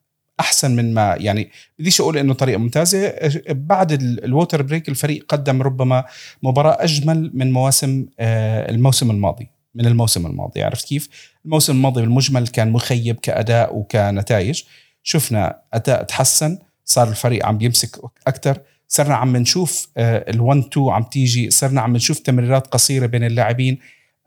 أحسن 0.40 0.76
من 0.76 0.94
ما 0.94 1.16
يعني 1.18 1.50
بديش 1.78 2.00
أقول 2.00 2.18
إنه 2.18 2.34
طريقة 2.34 2.58
ممتازة. 2.58 3.14
بعد 3.48 3.92
ال 4.02 4.12
water 4.12 4.62
break 4.62 4.88
الفريق 4.88 5.24
قدم 5.28 5.62
ربما 5.62 6.04
مباراة 6.42 6.76
أجمل 6.84 7.30
من 7.34 7.52
مواسم 7.52 8.06
آه، 8.20 8.70
الموسم 8.70 9.10
الماضي 9.10 9.48
من 9.74 9.86
الموسم 9.86 10.26
الماضي. 10.26 10.62
عرفت 10.62 10.88
كيف؟ 10.88 11.08
الموسم 11.44 11.72
الماضي 11.72 12.00
بالمجمل 12.00 12.48
كان 12.48 12.72
مخيب 12.72 13.16
كأداء 13.20 13.76
وكنتائج. 13.76 14.62
شفنا 15.02 15.60
أداء 15.72 16.02
تحسن 16.02 16.58
صار 16.84 17.08
الفريق 17.08 17.46
عم 17.46 17.58
بيمسك 17.58 18.00
أكثر 18.26 18.60
صرنا 18.88 19.14
عم 19.14 19.36
نشوف 19.36 19.88
ال1 19.98 20.56
2 20.56 20.90
عم 20.90 21.02
تيجي. 21.02 21.50
صرنا 21.50 21.80
عم 21.80 21.96
نشوف 21.96 22.18
تمريرات 22.18 22.66
قصيرة 22.66 23.06
بين 23.06 23.24
اللاعبين. 23.24 23.78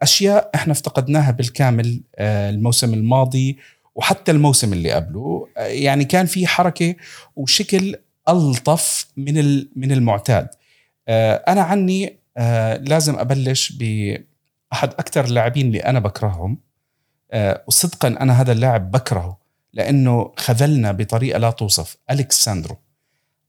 أشياء 0.02 0.50
إحنا 0.54 0.72
افتقدناها 0.72 1.30
بالكامل 1.30 2.00
آه، 2.16 2.50
الموسم 2.50 2.94
الماضي. 2.94 3.58
وحتى 3.98 4.32
الموسم 4.32 4.72
اللي 4.72 4.92
قبله 4.92 5.48
يعني 5.56 6.04
كان 6.04 6.26
في 6.26 6.46
حركة 6.46 6.94
وشكل 7.36 7.96
ألطف 8.28 9.06
من 9.16 9.34
من 9.76 9.92
المعتاد. 9.92 10.48
أنا 11.48 11.62
عني 11.62 12.18
لازم 12.80 13.18
أبلش 13.18 13.72
باحد 13.72 14.88
أكثر 14.88 15.24
اللاعبين 15.24 15.66
اللي 15.66 15.78
أنا 15.78 15.98
بكرههم. 15.98 16.58
وصدقا 17.66 18.08
أنا 18.08 18.40
هذا 18.40 18.52
اللاعب 18.52 18.90
بكرهه 18.90 19.38
لأنه 19.72 20.32
خذلنا 20.36 20.92
بطريقة 20.92 21.38
لا 21.38 21.50
توصف. 21.50 21.96
ألكساندرو. 22.10 22.76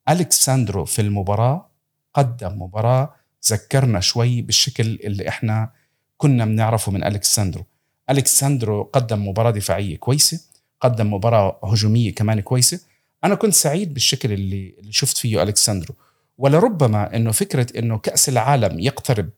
ألكساندرو 0.10 0.86
في 0.86 1.02
المباراة 1.02 1.70
قدم 2.14 2.62
مباراة 2.62 3.16
ذكرنا 3.52 4.00
شوي 4.00 4.42
بالشكل 4.42 5.00
اللي 5.04 5.30
إحنا 5.30 5.72
كنا 6.18 6.46
بنعرفه 6.46 6.92
من 6.92 7.04
ألكساندرو. 7.04 7.66
الكساندرو 8.10 8.84
قدم 8.84 9.28
مباراة 9.28 9.52
دفاعية 9.52 9.98
كويسة 9.98 10.42
قدم 10.82 11.14
مباراة 11.14 11.60
هجومية 11.64 12.16
كمان 12.16 12.40
كويسة. 12.40 12.80
أنا 13.24 13.36
كنت 13.36 13.54
سعيد 13.54 13.94
بالشكل 13.94 14.32
اللي 14.32 14.76
اللي 14.80 14.92
شفت 14.92 15.18
فيه 15.18 15.44
الكساندرو 15.44 15.96
ولربما 16.38 17.16
إنه 17.16 17.32
فكرة 17.32 17.80
إنه 17.80 17.98
كأس 17.98 18.30
العالم 18.30 18.80
يقترب 18.80 19.30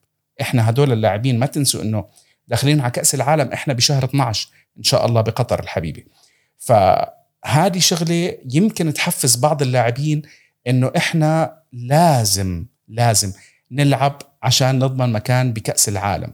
إحنا 0.42 0.70
هدول 0.70 0.92
اللاعبين 0.92 1.40
ما 1.40 1.46
تنسوا 1.46 1.82
إنه 1.82 2.06
داخلين 2.48 2.82
على 2.82 2.92
كأس 2.92 3.16
العالم 3.16 3.52
إحنا 3.52 3.74
بشهر 3.74 4.04
12 4.04 4.50
إن 4.78 4.84
شاء 4.84 5.06
الله 5.06 5.22
بقطر 5.22 5.60
الحبيبه 5.60 6.04
فهذه 6.58 7.80
شغلة 7.80 8.38
يمكن 8.54 8.94
تحفز 8.94 9.36
بعض 9.36 9.62
اللاعبين 9.62 10.22
إنه 10.68 10.92
إحنا 10.98 11.62
لازم 11.74 12.66
لازم 12.88 13.34
نلعب 13.72 14.22
عشان 14.44 14.80
نضمن 14.80 15.12
مكان 15.12 15.54
بكأس 15.54 15.90
العالم 15.90 16.34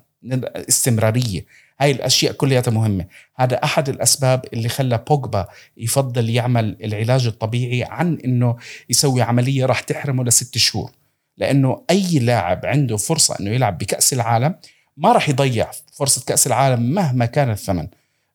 استمرارية. 0.70 1.46
هاي 1.80 1.92
الأشياء 1.92 2.34
كلها 2.34 2.64
مهمة. 2.68 3.06
هذا 3.36 3.64
أحد 3.64 3.90
الأسباب 3.90 4.46
اللي 4.54 4.70
خلى 4.70 5.04
بوجبا 5.10 5.48
يفضل 5.78 6.30
يعمل 6.30 6.78
العلاج 6.84 7.28
الطبيعي 7.28 7.84
عن 7.84 8.18
إنه 8.26 8.56
يسوي 8.90 9.22
عملية 9.22 9.66
راح 9.66 9.80
تحرمه 9.80 10.24
لست 10.24 10.58
شهور. 10.58 10.92
لأنه 11.38 11.84
أي 11.90 12.20
لاعب 12.20 12.66
عنده 12.66 12.98
فرصة 12.98 13.36
إنه 13.40 13.50
يلعب 13.50 13.78
بكأس 13.78 14.14
العالم 14.14 14.56
ما 14.98 15.12
راح 15.12 15.30
يضيع 15.30 15.72
فرصة 15.94 16.24
كأس 16.28 16.48
العالم 16.48 16.82
مهما 16.82 17.26
كان 17.26 17.50
الثمن. 17.50 17.88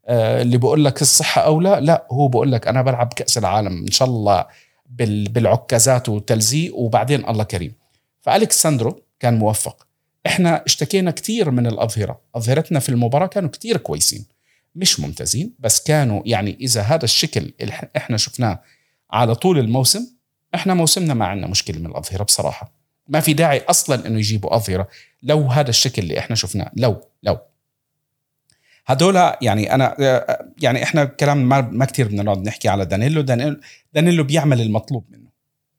آه 0.06 0.42
اللي 0.42 0.58
بقول 0.58 0.84
لك 0.84 1.02
الصحة 1.02 1.44
اولى 1.44 1.78
لا 1.80 2.06
هو 2.12 2.28
بقول 2.28 2.52
لك 2.52 2.68
أنا 2.68 2.82
بلعب 2.82 3.12
كأس 3.12 3.38
العالم 3.38 3.78
إن 3.78 3.90
شاء 3.90 4.08
الله 4.08 4.46
بالعكازات 5.30 6.08
والتلزيق 6.08 6.76
وبعدين 6.76 7.28
الله 7.28 7.44
كريم. 7.44 7.74
فالكساندرو 8.20 9.02
كان 9.20 9.38
موفق. 9.38 9.86
إحنا 10.26 10.62
اشتكينا 10.66 11.10
كثير 11.10 11.50
من 11.50 11.66
الأظهرة. 11.66 12.20
أظهرتنا 12.34 12.78
في 12.78 12.88
المباراة 12.88 13.26
كانوا 13.26 13.50
كثير 13.50 13.76
كويسين. 13.76 14.26
مش 14.74 15.00
ممتازين 15.00 15.54
بس 15.58 15.82
كانوا 15.82 16.22
يعني 16.26 16.56
إذا 16.60 16.82
هذا 16.82 17.04
الشكل 17.04 17.52
اللي 17.60 17.90
إحنا 17.96 18.16
شفناه 18.16 18.62
على 19.10 19.34
طول 19.34 19.58
الموسم 19.58 20.06
إحنا 20.54 20.74
موسمنا 20.74 21.14
ما 21.14 21.26
عندنا 21.26 21.46
مشكلة 21.46 21.78
من 21.78 21.86
الأظهرة 21.86 22.22
بصراحة. 22.22 22.72
ما 23.08 23.20
في 23.20 23.32
داعي 23.32 23.60
أصلا 23.60 24.06
إنه 24.06 24.18
يجيبوا 24.18 24.56
أظهرة 24.56 24.88
لو 25.22 25.46
هذا 25.46 25.70
الشكل 25.70 26.02
اللي 26.02 26.18
إحنا 26.18 26.36
شفناه. 26.36 26.70
لو 26.76 27.00
لو. 27.22 27.38
هدول 28.86 29.16
يعني 29.42 29.74
أنا 29.74 29.96
يعني 30.62 30.82
إحنا 30.82 31.04
كلام 31.04 31.48
ما, 31.48 31.60
ما 31.60 31.84
كثير 31.84 32.08
بدنا 32.08 32.22
نقعد 32.22 32.38
نحكي 32.38 32.68
على 32.68 32.84
دانيلو. 32.84 33.20
دانيلو 33.20 33.60
دانيلو 33.92 34.24
بيعمل 34.24 34.60
المطلوب 34.60 35.04
منه. 35.10 35.21
آه، 35.21 35.21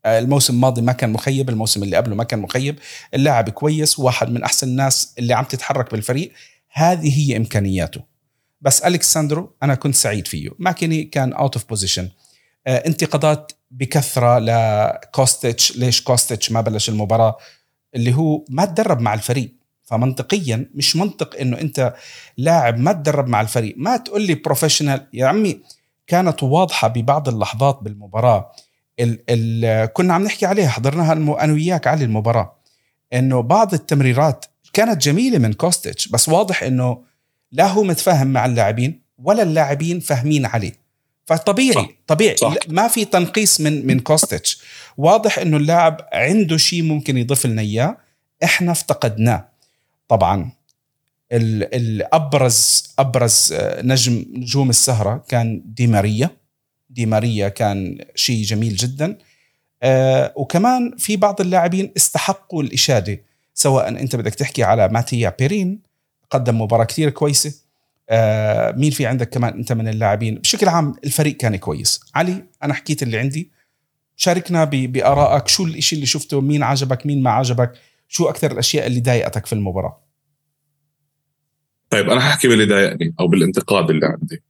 الموسم 0.06 0.54
الماضي 0.54 0.82
ما 0.82 0.92
كان 0.92 1.10
مخيب 1.10 1.50
الموسم 1.50 1.84
اللي 1.84 1.96
قبله 1.96 2.16
ما 2.16 2.24
كان 2.24 2.40
مخيب. 2.40 2.80
اللاعب 3.14 3.50
كويس 3.50 4.00
واحد 4.00 4.30
من 4.32 4.44
أحسن 4.44 4.68
الناس 4.68 5.14
اللي 5.20 5.34
عم 5.34 5.44
تتحرك 5.44 5.92
بالفريق. 5.92 6.32
هذه 6.72 7.20
هي 7.20 7.38
إمكانياته. 7.38 8.02
بس 8.62 8.82
الكساندرو 8.82 9.56
أنا 9.64 9.76
كنت 9.76 9.96
سعيد 9.96 10.28
فيه. 10.28 10.50
ماكيني 10.60 11.04
كان 11.04 11.34
out 11.34 11.56
of 11.56 11.70
position 11.70 12.10
انتقادات 12.68 13.52
بكثرة 13.72 14.40
لكوستيتش 14.40 15.78
ليش 15.78 16.02
كوستيتش 16.02 16.52
ما 16.52 16.62
بلش 16.62 16.90
المباراة؟ 16.90 17.38
اللي 17.96 18.14
هو 18.14 18.46
ما 18.50 18.66
تدرب 18.66 19.00
مع 19.00 19.14
الفريق. 19.14 19.54
فمنطقيا 19.84 20.70
مش 20.76 20.96
منطق 20.96 21.36
إنه 21.40 21.62
أنت 21.62 21.94
لاعب 22.38 22.78
ما 22.78 22.92
تدرب 22.92 23.28
مع 23.28 23.42
الفريق. 23.42 23.76
ما 23.78 23.98
تقول 23.98 24.22
لي 24.22 24.36
professional 24.36 25.08
يا 25.14 25.26
عمي 25.26 25.62
كانت 26.08 26.44
واضحة 26.44 26.88
ببعض 26.88 27.30
اللحظات 27.30 27.80
بالمباراة. 27.82 28.52
ال 29.00 29.20
ال 29.30 29.86
كنا 29.86 30.14
عم 30.14 30.24
نحكي 30.24 30.46
عليها 30.46 30.70
حضرناها 30.70 31.14
أنا 31.14 31.54
وياك 31.54 31.88
على 31.88 32.06
المباراة 32.06 32.56
إنه 33.14 33.42
بعض 33.42 33.74
التمريرات 33.74 34.46
كانت 34.74 35.02
جميلة 35.02 35.38
من 35.38 35.54
كوستيتش 35.54 36.08
بس 36.08 36.30
واضح 36.30 36.64
إنه 36.64 37.04
لا 37.52 37.68
هو 37.68 37.84
متفاهم 37.84 38.28
مع 38.28 38.46
اللاعبين 38.46 39.02
ولا 39.18 39.44
اللاعبين 39.44 40.00
فاهمين 40.00 40.46
عليه 40.46 40.74
فطبيعي 41.26 41.74
صح. 41.74 41.90
طبيعي 42.08 42.38
صح. 42.38 42.56
ما 42.68 42.88
في 42.88 43.06
تنقيص 43.06 43.62
من 43.62 43.88
من 43.88 44.00
كوستيتش 44.00 44.62
واضح 44.98 45.40
إنه 45.40 45.58
اللاعب 45.58 46.08
عنده 46.14 46.58
شيء 46.58 46.84
ممكن 46.84 47.18
يضيف 47.18 47.46
لنا 47.46 47.62
إياه 47.62 47.98
إحنا 48.44 48.72
افتقدناه 48.72 49.48
طبعا 50.08 50.52
الابرز 51.32 52.84
أبرز 53.00 53.54
آه، 53.54 53.82
نجم 53.82 54.26
نجوم 54.34 54.70
السهرة 54.70 55.24
كان 55.28 55.62
دي 55.66 55.88
ماريا 55.88 56.30
دي 56.94 57.06
ماريا 57.06 57.50
كان 57.50 57.98
شيء 58.16 58.44
جميل 58.44 58.76
جدا. 58.76 59.18
آه 59.84 60.34
وكمان 60.36 60.96
في 60.98 61.18
بعض 61.18 61.42
اللاعبين 61.42 61.92
استحقوا 61.98 62.64
الإشادة 62.64 63.22
سواء 63.54 63.90
أنت 63.90 64.16
بدك 64.16 64.36
تحكي 64.36 64.64
على 64.64 64.88
ماتيا 64.88 65.36
بيرين 65.40 65.80
قدم 66.30 66.62
مباراة 66.62 66.86
كثير 66.86 67.10
كويسة. 67.10 67.54
آه 68.10 68.72
مين 68.72 68.92
في 68.92 69.06
عندك 69.06 69.30
كمان 69.30 69.54
أنت 69.54 69.72
من 69.74 69.88
اللاعبين؟ 69.88 70.36
بشكل 70.36 70.68
عام 70.68 70.96
الفريق 71.04 71.38
كان 71.38 71.56
كويس. 71.56 72.00
علي 72.16 72.44
أنا 72.64 72.74
حكيت 72.74 73.04
اللي 73.04 73.18
عندي. 73.18 73.52
شاركنا 74.16 74.64
بآرائك 74.64 75.48
شو 75.48 75.66
الإشي 75.66 75.96
اللي 75.96 76.06
شفته؟ 76.06 76.42
مين 76.42 76.64
عجبك؟ 76.64 77.06
مين 77.06 77.24
ما 77.24 77.30
عجبك؟ 77.30 77.72
شو 78.08 78.30
أكثر 78.30 78.52
الأشياء 78.52 78.88
اللي 78.88 79.00
ضايقتك 79.00 79.46
في 79.46 79.54
المباراة؟ 79.54 80.04
طيب 81.90 82.10
أنا 82.10 82.22
ححكي 82.22 82.48
باللي 82.48 82.66
ضايقني 82.66 83.14
أو 83.20 83.28
بالانتقاد 83.28 83.90
اللي 83.90 84.06
عندي. 84.06 84.44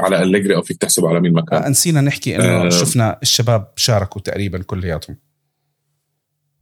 على 0.00 0.22
أليجري 0.22 0.56
أو 0.56 0.62
فيك 0.62 0.76
تحسبه 0.76 1.08
على 1.08 1.20
مين 1.20 1.32
ما 1.32 1.42
كان. 1.42 1.62
آه 1.62 1.68
نسينا 1.68 2.00
نحكي 2.00 2.36
إنه 2.36 2.44
آه 2.44 2.68
شفنا 2.68 3.18
الشباب 3.22 3.72
شاركوا 3.76 4.20
تقريبا 4.20 4.62
كلياتهم. 4.62 5.16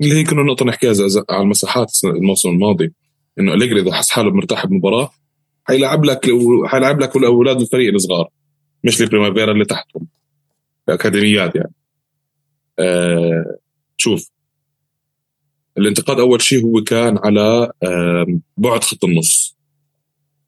اللي 0.01 0.15
هي 0.15 0.25
كنا 0.25 0.43
نقطة 0.43 0.65
نحكيها 0.65 0.95
على 1.31 1.43
المساحات 1.43 1.93
الموسم 2.05 2.49
الماضي 2.49 2.93
إنه 3.41 3.55
أليجري 3.55 3.81
إذا 3.81 3.93
حس 3.93 4.11
حاله 4.11 4.31
مرتاح 4.31 4.67
بمباراة 4.67 5.11
حيلعب 5.65 6.05
لك 6.05 6.27
حيلعب 6.67 7.01
لك 7.01 7.17
أولاد 7.17 7.61
الفريق 7.61 7.95
الصغار 7.95 8.29
مش 8.85 9.03
البريمافيرا 9.03 9.53
اللي 9.53 9.65
تحتهم 9.65 10.07
الأكاديميات 10.89 11.57
يعني. 11.57 11.73
آه 12.79 13.59
شوف 13.97 14.31
الانتقاد 15.79 16.21
أول 16.21 16.43
شيء 16.43 16.65
هو 16.65 16.83
كان 16.83 17.19
على 17.19 17.73
آه 17.83 18.27
بعد 18.57 18.85
خط 18.85 19.05
النص. 19.05 19.54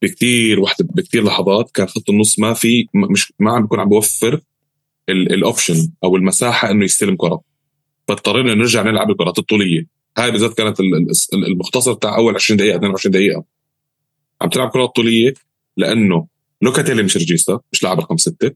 بكثير 0.06 0.60
وحدة 0.60 0.88
بكثير 0.94 1.24
لحظات 1.24 1.70
كان 1.70 1.86
خط 1.86 2.10
النص 2.10 2.38
ما 2.38 2.54
في 2.54 2.88
مش 2.94 3.32
ما 3.38 3.52
عم 3.52 3.62
بيكون 3.62 3.80
عم 3.80 3.88
بوفر 3.88 4.40
ال 5.08 5.20
option 5.20 5.92
أو 6.04 6.16
المساحة 6.16 6.70
إنه 6.70 6.84
يستلم 6.84 7.16
كرة. 7.16 7.40
فاضطرينا 8.08 8.54
نرجع 8.54 8.82
نلعب 8.82 9.10
الكرات 9.10 9.38
الطولية. 9.38 9.86
هاي 10.18 10.30
بالذات 10.30 10.54
كانت 10.54 10.80
المختصر 11.32 11.94
تاع 11.94 12.16
أول 12.16 12.34
20 12.34 12.58
دقيقة 12.58 12.76
22 12.76 13.12
دقيقة. 13.12 13.44
عم 14.40 14.48
تلعب 14.48 14.68
كرات 14.70 14.96
طولية 14.96 15.34
لأنه 15.76 16.26
لوكاتيلي 16.62 17.02
مش 17.02 17.16
regista 17.16 17.60
مش 17.72 17.82
لاعب 17.82 18.00
رقم 18.00 18.16
ستة. 18.16 18.50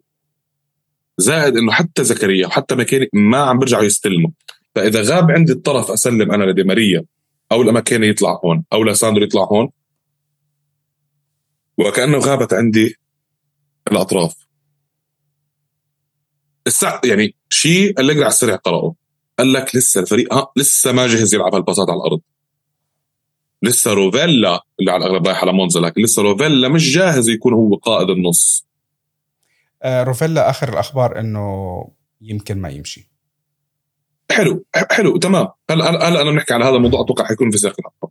زائد 1.19 1.57
إنه 1.57 1.73
حتى 1.73 2.05
زكريا 2.05 2.47
وحتى 2.47 2.75
ماكيني 2.75 3.09
ما 3.13 3.39
عم 3.39 3.59
بيرجعوا 3.59 3.85
يستلموا. 3.85 4.31
فإذا 4.75 5.03
غاب 5.03 5.31
عندي 5.31 5.53
الطرف 5.53 5.91
أسلم 5.91 6.33
أنا 6.33 6.45
لدي 6.45 6.63
ماريا 6.63 7.05
أو 7.53 7.63
لماكيني 7.63 8.09
يطلع 8.09 8.41
هون 8.45 8.65
أو 8.73 8.85
لساندرو 8.85 9.25
يطلع 9.25 9.45
هون 9.45 9.69
وكأنه 11.81 12.19
غابت 12.19 12.53
عندي 12.55 12.97
الأطراف. 13.93 14.35
الساعة 16.67 17.01
يعني 17.05 17.35
شيء 17.51 18.01
أليجري 18.01 18.23
على 18.25 18.33
السريع 18.33 18.57
قرأه. 18.57 18.95
قال 19.39 19.53
لك 19.53 19.77
لسه 19.77 20.01
الفريق 20.01 20.35
ها 20.35 20.53
لسه 20.57 20.93
ما 20.93 21.07
جهز 21.07 21.35
يلعب 21.35 21.55
هالباصات 21.55 21.91
على 21.91 21.97
الأرض. 21.97 22.21
لسه 23.63 23.93
روفيلا 23.93 24.61
اللي 24.81 24.91
على 24.91 25.05
الأغلب 25.07 25.27
رايح 25.27 25.43
على 25.43 25.53
مونزا 25.53 25.81
لكن 25.81 26.03
لسه 26.03 26.23
روفيلا 26.23 26.69
مش 26.69 26.95
جاهز 26.95 27.29
يكون 27.29 27.53
هو 27.53 27.75
قائد 27.75 28.11
النص. 28.11 28.67
آه 29.83 30.03
روفيلا 30.03 30.51
آخر 30.51 30.69
الأخبار 30.73 31.21
إنه 31.21 31.89
يمكن 32.21 32.59
ما 32.59 32.69
يمشي. 32.69 33.11
حلو 34.31 34.65
حلو 34.91 35.17
تمام. 35.17 35.49
هلا 35.71 36.09
هلا 36.09 36.23
أنا 36.23 36.31
بنحكي 36.31 36.55
على 36.55 36.65
هذا 36.65 36.77
الموضوع؟ 36.77 37.01
أتوقع 37.01 37.25
حيكون 37.25 37.51
في 37.51 37.59
سياق 37.59 37.75
الأخبار. 37.79 38.11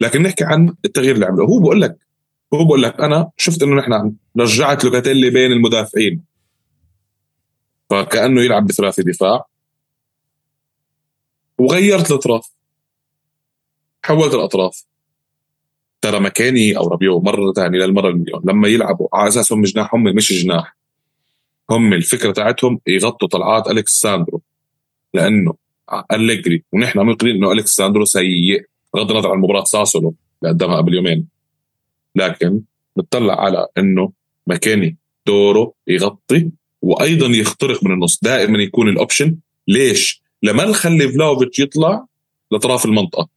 لكن 0.00 0.22
نحكي 0.22 0.44
عن 0.44 0.74
التغيير 0.84 1.14
اللي 1.14 1.26
عمله. 1.26 1.44
هو 1.44 1.58
بقول 1.58 1.80
لك 1.80 2.09
هو 2.54 2.64
بقول 2.64 2.82
لك 2.82 3.00
أنا 3.00 3.30
شفت 3.36 3.62
إنه 3.62 3.76
نحن 3.76 4.14
رجعت 4.38 4.84
لوكاتيلي 4.84 5.30
بين 5.30 5.52
المدافعين. 5.52 6.24
فكأنه 7.90 8.42
يلعب 8.42 8.66
بثلاثي 8.66 9.02
دفاع. 9.02 9.44
وغيرت 11.58 12.10
الأطراف. 12.10 12.50
حولت 14.04 14.34
الأطراف. 14.34 14.84
ترى 16.00 16.20
مكاني 16.20 16.76
أو 16.76 16.88
ربيو 16.88 17.20
مرة 17.20 17.52
ثانية 17.52 17.78
للمرة 17.78 18.08
المليون. 18.08 18.42
لما 18.44 18.68
يلعبوا 18.68 19.08
على 19.12 19.28
أساس 19.28 19.52
هم 19.52 19.62
جناح 19.62 19.94
هم 19.94 20.04
مش 20.04 20.32
جناح. 20.32 20.76
هم 21.70 21.92
الفكرة 21.92 22.32
تاعتهم 22.32 22.80
يغطوا 22.86 23.28
طلعات 23.28 23.70
الكس 23.70 23.92
ساندرو 23.92 24.42
لأنه 25.14 25.54
أليجري 26.12 26.64
ونحن 26.72 26.98
مقرين 26.98 27.36
إنه 27.36 27.52
الكس 27.52 27.70
ساندرو 27.70 28.04
سيء 28.04 28.66
بغض 28.94 29.10
النظر 29.10 29.30
عن 29.30 29.38
مباراة 29.38 29.64
ساسولو 29.64 30.14
اللي 30.42 30.54
قدمها 30.54 30.76
قبل 30.76 30.94
يومين. 30.94 31.39
لكن 32.16 32.60
نطلع 32.96 33.40
على 33.40 33.66
إنه 33.78 34.12
ماكيني 34.46 34.96
دوره 35.26 35.72
يغطي 35.86 36.50
وأيضا 36.82 37.26
يخترق 37.26 37.84
من 37.84 37.92
النص. 37.92 38.18
دائما 38.22 38.62
يكون 38.62 38.88
ال 38.88 38.95
option 38.95 39.36
ليش؟ 39.68 40.22
لما 40.42 40.64
نخلي 40.64 41.08
فلاوفيتش 41.08 41.58
يطلع 41.58 42.06
لأطراف 42.50 42.84
المنطقة. 42.84 43.28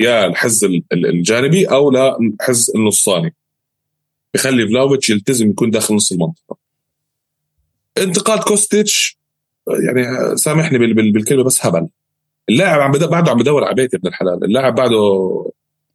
يا 0.00 0.26
الحز 0.26 0.64
الجانبي 0.92 1.66
أو 1.66 1.90
للحز 1.90 2.70
النصاني 2.74 3.34
بخلي 4.34 4.68
فلاوفيتش 4.68 5.10
يلتزم 5.10 5.50
يكون 5.50 5.70
داخل 5.70 5.94
نص 5.94 6.12
المنطقة. 6.12 6.56
انتقاد 7.98 8.38
كوستيتش 8.38 9.18
يعني 9.68 10.36
سامحني 10.36 10.78
بالكلمة 10.78 11.44
بس 11.44 11.66
هبل. 11.66 11.88
اللاعب 12.48 12.80
عم 12.80 12.92
بعده 12.92 13.30
عم 13.30 13.38
بدور 13.38 13.64
على 13.64 13.74
بيت 13.74 13.94
ابن 13.94 14.08
الحلال. 14.08 14.44
اللاعب 14.44 14.74
بعده 14.74 14.98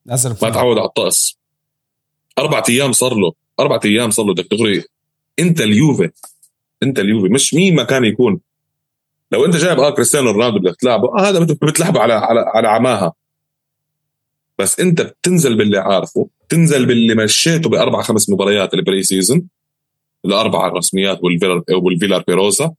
نزل 0.07 0.29
ما 0.41 0.49
تعود 0.49 0.77
على 0.77 0.87
الطقس. 0.87 1.37
أربع 2.39 2.63
أيام 2.69 2.91
صار 2.91 3.13
له 3.13 3.33
أربع 3.59 3.79
أيام 3.85 4.09
صار 4.09 4.25
له 4.25 4.33
دغري 4.33 4.83
أنت 5.39 5.61
اليوفي 5.61 6.09
أنت 6.83 6.99
اليوفي 6.99 7.29
مش 7.33 7.53
مين 7.53 7.75
ما 7.75 7.83
كان 7.83 8.05
يكون. 8.05 8.39
لو 9.31 9.45
أنت 9.45 9.55
جايب 9.55 9.79
آه 9.79 9.89
كريستيانو 9.89 10.31
رونالدو 10.31 10.59
بدك 10.59 10.75
تلعبه 10.75 11.19
آه 11.19 11.29
هذا 11.29 11.43
بتلعبه 11.61 11.99
على 11.99 12.13
على 12.13 12.39
على 12.39 12.67
عماها. 12.67 13.13
بس 14.59 14.79
أنت 14.79 15.01
بتنزل 15.01 15.57
باللي 15.57 15.77
عارفه 15.77 16.27
تنزل 16.49 16.85
باللي 16.85 17.15
مشيته 17.15 17.69
بأربع 17.69 18.01
خمس 18.01 18.29
مباريات 18.29 18.73
ال 18.73 18.81
pre 18.81 19.03
season 19.03 19.47
الاربعه 20.25 20.67
الرسميات 20.67 21.19
والفيلار 21.23 21.63
والفيلار 21.69 22.23
بيروزا 22.27 22.73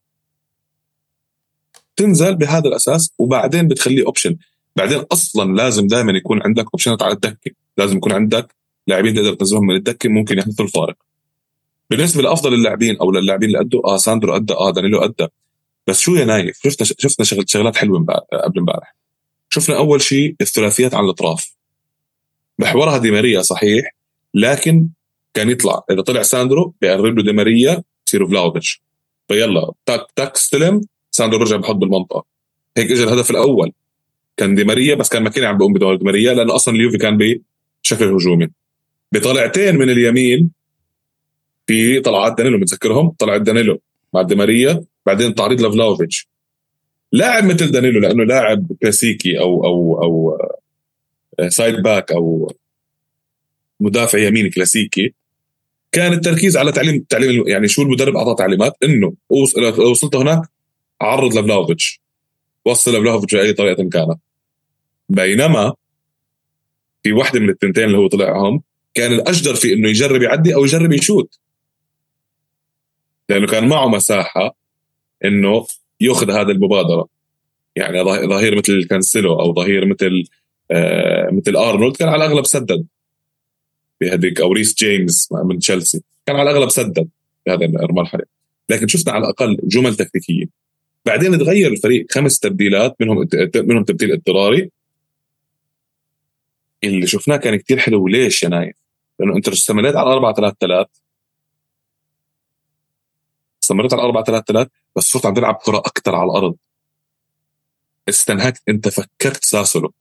تنزل 1.97 2.37
بهذا 2.37 2.69
الأساس 2.69 3.13
وبعدين 3.19 3.69
بتخليه 3.69 4.07
option 4.07 4.37
بعدين 4.77 4.99
أصلا 4.99 5.53
لازم 5.53 5.87
دائما 5.87 6.13
يكون 6.13 6.43
عندك 6.43 6.65
option 6.65 6.97
ات 6.97 7.03
على 7.03 7.13
الدكه 7.13 7.51
لازم 7.79 7.97
يكون 7.97 8.13
عندك 8.13 8.55
لاعبين 8.87 9.15
تقدر 9.15 9.35
تنزلهم 9.35 9.67
من 9.67 9.75
الدكة 9.75 10.09
ممكن 10.09 10.39
يحدثوا 10.39 10.65
الفارق. 10.65 10.97
بالنسبة 11.91 12.23
لأفضل 12.23 12.55
اللاعبين 12.55 12.97
أو 12.97 13.13
للاعبين 13.13 13.49
اللي 13.49 13.61
أدوا 13.61 13.95
آه 13.95 13.97
ساندرو 13.97 14.37
أدى 14.37 14.55
آه 14.55 14.71
دانيلو 14.71 14.99
أدى. 14.99 15.27
بس 15.87 16.01
شو 16.01 16.15
يا 16.15 16.25
نايف؟ 16.25 16.59
شفنا 16.63 16.87
شفنا 16.99 17.25
شغلات 17.25 17.49
شغلات 17.49 17.77
حلوة 17.77 18.07
قبل 18.45 18.59
امبارح. 18.59 18.97
شفنا 19.51 19.77
أول 19.77 20.03
شيء 20.03 20.37
الثلاثيات 20.41 20.95
على 20.95 21.05
الأطراف. 21.05 21.55
محورها 22.59 22.99
دي 22.99 23.11
ماريا 23.11 23.43
صحيح 23.43 23.97
لكن 24.35 24.89
كان 25.35 25.51
يطلع. 25.51 25.83
إذا 25.91 26.01
طلع 26.01 26.23
ساندرو 26.23 26.75
بيقرب 26.81 27.19
له 27.19 27.23
دي 27.23 27.33
ماريا 27.33 27.83
بصير 28.07 28.29
فلاوفيتش. 28.29 28.83
فيلا 29.29 29.73
تاك 29.87 30.07
تاك 30.17 30.35
استلم 30.35 30.81
ساندرو 31.11 31.43
رجع 31.43 31.57
بحط 31.57 31.75
بالمنطقة. 31.75 32.25
هيك 32.77 32.91
اجى 32.91 33.05
الهدف 33.05 33.31
الأول. 33.31 33.73
كان 34.37 34.55
دي 34.55 34.65
ماريا 34.65 34.95
بس 34.95 35.09
كان 35.09 35.23
ماكيني 35.23 35.47
عم 35.47 35.59
بيقوم 35.59 35.73
بدور 35.73 35.97
دي 35.97 36.05
ماريا 36.05 36.35
لأنه 36.35 36.55
أصلا 36.55 36.75
اليوفي 36.75 36.99
كان 36.99 37.19
بشكل 37.19 38.05
هجومي. 38.05 38.49
بطلعتين 39.15 39.77
من 39.77 39.91
اليمين 39.91 40.51
في 41.67 42.01
طلعات 42.01 42.37
دانيلو 42.39 42.59
بتذكرهم 42.59 43.11
طلعت 43.11 43.41
دانيلو 43.41 43.81
مع 44.15 44.23
دي 44.23 44.35
ماريا 44.35 44.85
بعدين 45.07 45.35
تعريض 45.35 45.61
لفلاوفيتش 45.61 46.29
لاعب 47.13 47.45
مثل 47.45 47.71
دانيلو 47.71 48.01
لأنه 48.01 48.25
لاعب 48.25 48.67
كلاسيكي 48.83 49.41
أو 49.41 49.65
أو 49.65 50.03
أو 50.03 50.39
side 51.49 51.75
back 51.75 52.13
أو 52.13 52.53
مدافع 53.81 54.19
يمين 54.19 54.51
كلاسيكي 54.51 55.15
كان 55.93 56.13
التركيز 56.13 56.57
على 56.57 56.73
تعليم 56.73 57.05
تعليم 57.09 57.49
يعني 57.49 57.69
شو 57.69 57.83
المدرب 57.83 58.17
أعطاه 58.17 58.35
تعليمات؟ 58.35 58.77
إنه 58.83 59.15
وصلت 59.79 60.17
هناك 60.17 60.43
عرض 61.01 61.39
لفلاوفيتش 61.39 62.01
وصل 62.65 62.91
لفلاوفيتش 62.91 63.35
بأي 63.35 63.53
طريقة 63.53 63.89
كانت. 63.89 64.19
بينما 65.09 65.75
في 67.03 67.13
واحدة 67.13 67.41
من 67.41 67.49
التنتين 67.49 67.85
اللي 67.85 67.99
هو 67.99 68.07
طلعهم 68.07 68.63
كان 68.95 69.13
الأجدر 69.13 69.55
في 69.55 69.73
إنه 69.73 69.89
يجرب 69.89 70.23
يعدي 70.23 70.55
أو 70.55 70.65
يجرب 70.65 70.93
يشوت. 70.93 71.39
لأنه 73.29 73.47
كان 73.47 73.69
معه 73.69 73.89
مساحة 73.89 74.57
إنه 75.25 75.67
يأخذ 76.01 76.31
هذا 76.31 76.53
المبادرة. 76.53 77.09
يعني 77.77 78.03
ظهير 78.03 78.59
مثل 78.59 78.85
كانسيلو 78.85 79.41
أو 79.41 79.55
ظهير 79.55 79.87
مثل 79.87 80.25
آه 80.71 81.29
مثل 81.33 81.57
أرنولد 81.57 81.97
كان 81.97 82.09
على 82.09 82.25
الأغلب 82.25 82.47
سدد. 82.47 82.87
بهذيك 84.01 84.41
أو 84.41 84.53
ريس 84.53 84.75
جيمس 84.75 85.29
من 85.33 85.59
تشيلسي 85.59 86.03
كان 86.27 86.37
على 86.37 86.51
الأغلب 86.51 86.69
سدد 86.69 87.09
بهذا 87.47 87.65
المرحله 87.65 88.25
لكن 88.69 88.89
شفنا 88.89 89.13
على 89.13 89.25
الأقل 89.25 89.59
جمل 89.63 89.97
تكتيكية. 89.97 90.47
بعدين 91.07 91.39
تغير 91.39 91.73
الفريق 91.73 92.07
خمس 92.11 92.39
تبديلات 92.39 92.97
منهم 93.01 93.29
منهم 93.57 93.85
تبديل 93.85 94.13
اضطراري. 94.13 94.71
اللي 96.85 97.07
شفناه 97.07 97.37
كان 97.37 97.57
كتير 97.57 97.79
حلو. 97.79 98.09
ليش 98.09 98.43
يا 98.43 98.49
نايف؟ 98.49 98.84
لأنه 99.19 99.37
أنت 99.37 99.49
استمريت 99.49 99.97
على 99.97 100.13
4 100.13 100.35
3 100.35 100.57
3 100.61 100.91
استمريت 103.63 103.93
على 103.93 104.03
4 104.03 104.25
3 104.25 104.45
3 104.45 104.71
بس 104.97 105.05
صرت 105.05 105.27
عم 105.27 105.35
تلعب 105.35 105.55
كرة 105.55 105.79
أكثر 105.79 106.15
على 106.15 106.25
الأرض. 106.25 106.57
استنهكت 108.09 108.63
أنت 108.69 108.89
فككت 108.89 109.45
ساسولو. 109.45 109.93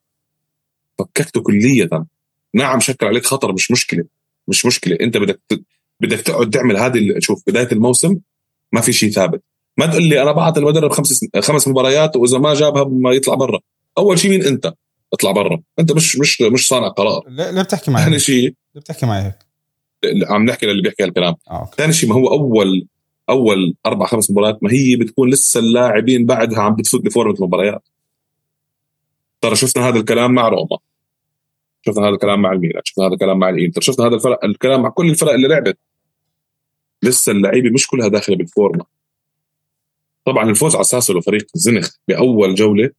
فككته 1.00 1.42
كليا. 1.42 2.06
نعم 2.54 2.80
شكل 2.80 3.06
عليك 3.06 3.26
خطر 3.26 3.54
مش 3.54 3.72
مشكلة. 3.72 4.06
مش 4.48 4.66
مشكلة. 4.66 4.98
أنت 5.02 5.18
بدك 5.18 5.42
بدك 6.00 6.22
تقعد 6.22 6.50
تعمل 6.50 6.78
هذه 6.78 7.20
شوف 7.20 7.44
بداية 7.48 7.72
الموسم 7.72 8.20
ما 8.72 8.82
في 8.82 8.94
شيء 8.94 9.12
ثابت. 9.12 9.44
ما 9.78 9.86
تقول 9.86 10.04
لي 10.04 10.22
أنا 10.22 10.32
بعت 10.32 10.58
المدرب 10.58 10.92
خمس 10.92 11.26
خمس 11.40 11.68
مباريات 11.68 12.16
وإذا 12.16 12.38
ما 12.38 12.54
جابها 12.54 12.84
ما 12.84 13.12
يطلع 13.12 13.36
برا. 13.36 13.60
أول 13.98 14.20
شيء 14.20 14.32
مين 14.32 14.44
أنت؟ 14.46 14.74
اطلع 15.14 15.32
برا. 15.32 15.62
انت 15.80 15.92
مش 15.92 16.18
مش 16.18 16.42
مش 16.42 16.68
صانع 16.68 16.88
قرار. 16.88 17.24
ليه 17.28 17.62
بتحكي 17.62 17.92
معي. 17.92 18.04
ثاني 18.04 18.20
شيء 18.20 18.44
ليه 18.44 18.82
بتحكي 18.82 19.06
معي. 19.06 19.22
هيك 19.24 19.36
عم 20.30 20.46
نحكي 20.46 20.66
للي 20.66 20.82
بيحكي 20.82 21.04
هالكلام. 21.04 21.36
آه، 21.50 21.70
ثاني 21.78 21.94
شيء 21.94 22.10
ما 22.10 22.16
هو 22.16 22.28
أول 22.28 22.88
أول 23.30 23.76
أربع 23.86 24.06
خمس 24.06 24.32
مباريات 24.32 24.64
ما 24.64 24.72
هي 24.72 24.96
بتكون 24.96 25.30
لسه 25.30 25.60
اللاعبين 25.60 26.26
بعدها 26.26 26.60
عم 26.60 26.76
بتفوت 26.76 27.02
بفورمة 27.02 27.34
المباريات. 27.34 27.88
ترى 29.42 29.56
شفنا 29.56 29.88
هذا 29.88 30.00
الكلام 30.00 30.32
مع 30.32 30.48
روما. 30.48 30.78
شفنا 31.86 32.04
هذا 32.04 32.14
الكلام 32.14 32.42
مع 32.42 32.52
الميلان. 32.52 32.82
شفنا 32.86 33.06
هذا 33.06 33.14
الكلام 33.14 33.40
مع 33.40 33.50
الإنتر. 33.50 33.82
شفنا 33.82 34.08
هذا 34.08 34.16
الفرق 34.16 34.46
الكلام 34.46 34.82
مع 34.82 34.90
كل 34.90 35.10
الفرق 35.10 35.32
اللي 35.32 35.48
لعبت. 35.48 35.78
لسه 37.04 37.32
اللعيبة 37.32 37.70
مش 37.70 37.88
كلها 37.88 38.08
داخلة 38.08 38.36
بالفورمة. 38.36 38.86
طبعا 40.26 40.50
الفوز 40.50 40.76
على 40.76 40.84
ساسولو 40.84 41.22
فريق 41.22 41.48
زنخ 41.54 41.90
بأول 42.08 42.56
جولة. 42.56 42.90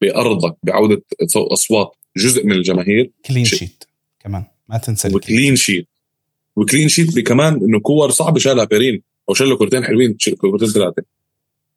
بأرضك 0.00 0.56
بعودة 0.62 1.02
أصوات 1.36 1.96
جزء 2.16 2.46
من 2.46 2.52
الجماهير. 2.52 3.10
clean 3.24 3.44
sheet 3.44 3.84
كمان 4.20 4.44
ما 4.68 4.78
تنسى 4.78 5.14
و 5.14 5.21
clean 5.21 5.56
sheet 5.56 5.88
و 6.56 6.61
clean 6.61 6.88
sheet 6.88 7.16
بكمان 7.16 7.54
إنه 7.54 7.80
كور 7.80 8.10
صعبه 8.10 8.38
شالها 8.38 8.64
بيرين 8.64 9.02
أو 9.28 9.34
شال 9.34 9.58
كورتين 9.58 9.84
حلوين 9.84 10.16
كورتين 10.40 10.68
ثلاثة. 10.68 11.02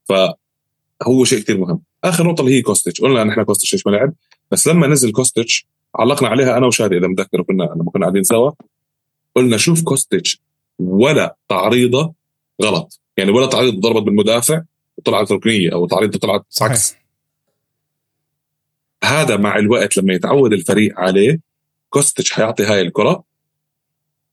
فهو 0.04 1.24
شيء 1.24 1.40
كثير 1.40 1.58
مهم. 1.58 1.82
آخر 2.04 2.28
نقطة 2.28 2.42
اللي 2.42 2.54
هي 2.54 2.62
كوستيتش. 2.62 3.02
قلنا 3.02 3.24
نحن 3.24 3.44
كوستيتش 3.44 3.74
إيش 3.74 3.88
ما 3.88 3.92
لعب 3.92 4.14
بس 4.52 4.68
لما 4.68 4.88
نزل 4.88 5.12
كوستيتش 5.12 5.68
علقنا 5.96 6.30
عليها 6.30 6.58
أنا 6.58 6.68
وشادي 6.68 6.98
إذا 6.98 7.08
متذكر 7.08 7.42
كنا 7.42 7.64
لما 7.64 7.92
كنا 7.92 8.02
قاعدين 8.02 8.24
سوا. 8.24 8.52
قلنا 9.36 9.58
شوف 9.58 9.84
كوستيتش 9.84 10.42
ولا 10.80 11.36
تعريضة 11.50 12.14
غلط. 12.62 13.02
يعني 13.18 13.32
ولا 13.32 13.46
تعريض 13.46 13.80
ضربت 13.80 14.04
بالمدافع 14.04 14.62
وطلعت 14.98 15.32
ركنية 15.32 15.74
أو 15.74 15.88
تعريض 15.88 16.18
طلعت 16.18 16.46
عكس. 16.62 16.96
هذا 19.04 19.38
مع 19.38 19.58
الوقت 19.58 19.98
لما 19.98 20.14
يتعود 20.14 20.54
الفريق 20.54 21.00
عليه 21.00 21.40
كوستيتش 21.90 22.32
حيعطي 22.32 22.64
هاي 22.64 22.82
الكرة 22.82 23.24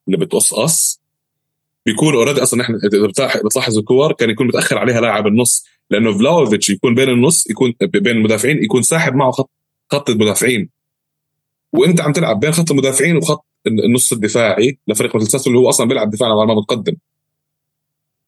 اللي 0.06 0.26
بتقصقص. 0.26 1.00
بيكون 1.86 2.14
already 2.14 2.42
أصلا 2.42 2.60
نحن 2.60 2.78
بتلاحظ 3.44 3.78
الكور 3.78 4.12
كان 4.12 4.30
يكون 4.30 4.46
متأخر 4.46 4.78
عليها 4.78 5.00
لاعب 5.00 5.26
النص 5.26 5.64
لأنه 5.90 6.18
فلاوفيتش 6.18 6.70
يكون 6.70 6.94
بين 6.94 7.08
النص 7.08 7.50
يكون 7.50 7.74
بين 7.80 8.16
المدافعين 8.16 8.64
يكون 8.64 8.82
ساحب 8.82 9.14
معه 9.14 9.30
خط 9.30 9.50
خط 9.92 10.10
المدافعين. 10.10 10.68
وأنت 11.72 12.00
عم 12.00 12.12
تلعب 12.12 12.40
بين 12.40 12.52
خط 12.52 12.70
المدافعين 12.70 13.16
وخط 13.16 13.44
النص 13.66 14.12
الدفاعي 14.12 14.78
لفريق 14.88 15.16
مثل 15.16 15.42
اللي 15.46 15.58
هو 15.58 15.68
أصلا 15.68 15.88
بيلعب 15.88 16.10
دفاع 16.10 16.40
على 16.40 16.54
متقدم. 16.54 16.96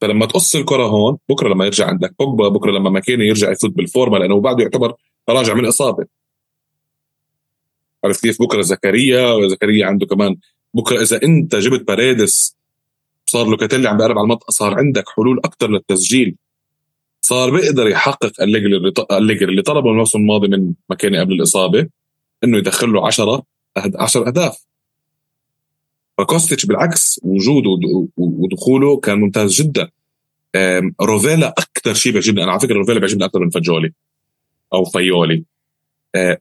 فلما 0.00 0.26
تقص 0.26 0.56
الكرة 0.56 0.86
هون 0.86 1.18
بكرة 1.28 1.48
لما 1.48 1.64
يرجع 1.64 1.86
عندك 1.86 2.14
بوجبا 2.18 2.48
بكرة 2.48 2.70
لما 2.70 2.90
ماكيني 2.90 3.26
يرجع 3.26 3.50
يفوت 3.50 3.70
بالفورمة 3.70 4.18
لأنه 4.18 4.40
بعده 4.40 4.62
يعتبر 4.62 4.94
راجع 5.28 5.54
من 5.54 5.66
إصابة. 5.66 6.21
عرفت 8.04 8.22
كيف؟ 8.22 8.42
بكرة 8.42 8.62
زكريا 8.62 9.32
وزكريا 9.32 9.86
عنده 9.86 10.06
كمان 10.06 10.36
بكرة 10.74 11.02
إذا 11.02 11.22
أنت 11.22 11.56
جبت 11.56 11.88
باريدس 11.88 12.56
صار 13.26 13.46
لوكاتيلي 13.46 13.88
عم 13.88 13.96
بيقرب 13.96 14.18
على 14.18 14.24
المنطقة 14.24 14.50
صار 14.50 14.74
عندك 14.78 15.08
حلول 15.08 15.38
أكثر 15.44 15.70
للتسجيل. 15.70 16.36
صار 17.20 17.50
بيقدر 17.50 17.88
يحقق 17.88 18.42
أليجري 19.12 19.48
اللي 19.48 19.62
طلبه 19.62 19.90
الموسم 19.90 20.18
الماضي 20.18 20.48
من 20.48 20.72
مكيني 20.90 21.20
قبل 21.20 21.32
الإصابة 21.32 21.88
إنه 22.44 22.58
يدخل 22.58 22.92
له 22.92 23.06
10 23.06 23.42
10 23.76 24.26
أهداف. 24.26 24.66
فكوستيتش 26.18 26.66
بالعكس 26.66 27.20
وجوده 27.22 27.70
ودخوله 28.16 28.96
كان 28.96 29.20
ممتاز 29.20 29.62
جدا. 29.62 29.90
روفيلا 31.02 31.48
أكثر 31.48 31.94
شيء 31.94 32.12
بيعجبني 32.12 32.42
أنا 32.42 32.52
على 32.52 32.60
فكرة 32.60 32.74
روفيلا 32.74 32.98
بيعجبني 32.98 33.24
أكثر 33.24 33.40
من 33.40 33.50
فجولي 33.50 33.92
أو 34.74 34.84
فيولي. 34.84 35.44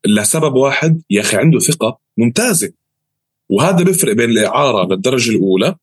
لسبب 0.05 0.55
واحد 0.55 1.01
يا 1.10 1.21
أخي 1.21 1.38
عنده 1.38 1.60
ثقة 1.60 1.97
ممتازة. 2.17 2.71
وهذا 3.49 3.84
بيفرق 3.84 4.13
بين 4.13 4.29
الإعارة 4.29 4.88
للدرجة 4.93 5.31
الأولى 5.31 5.75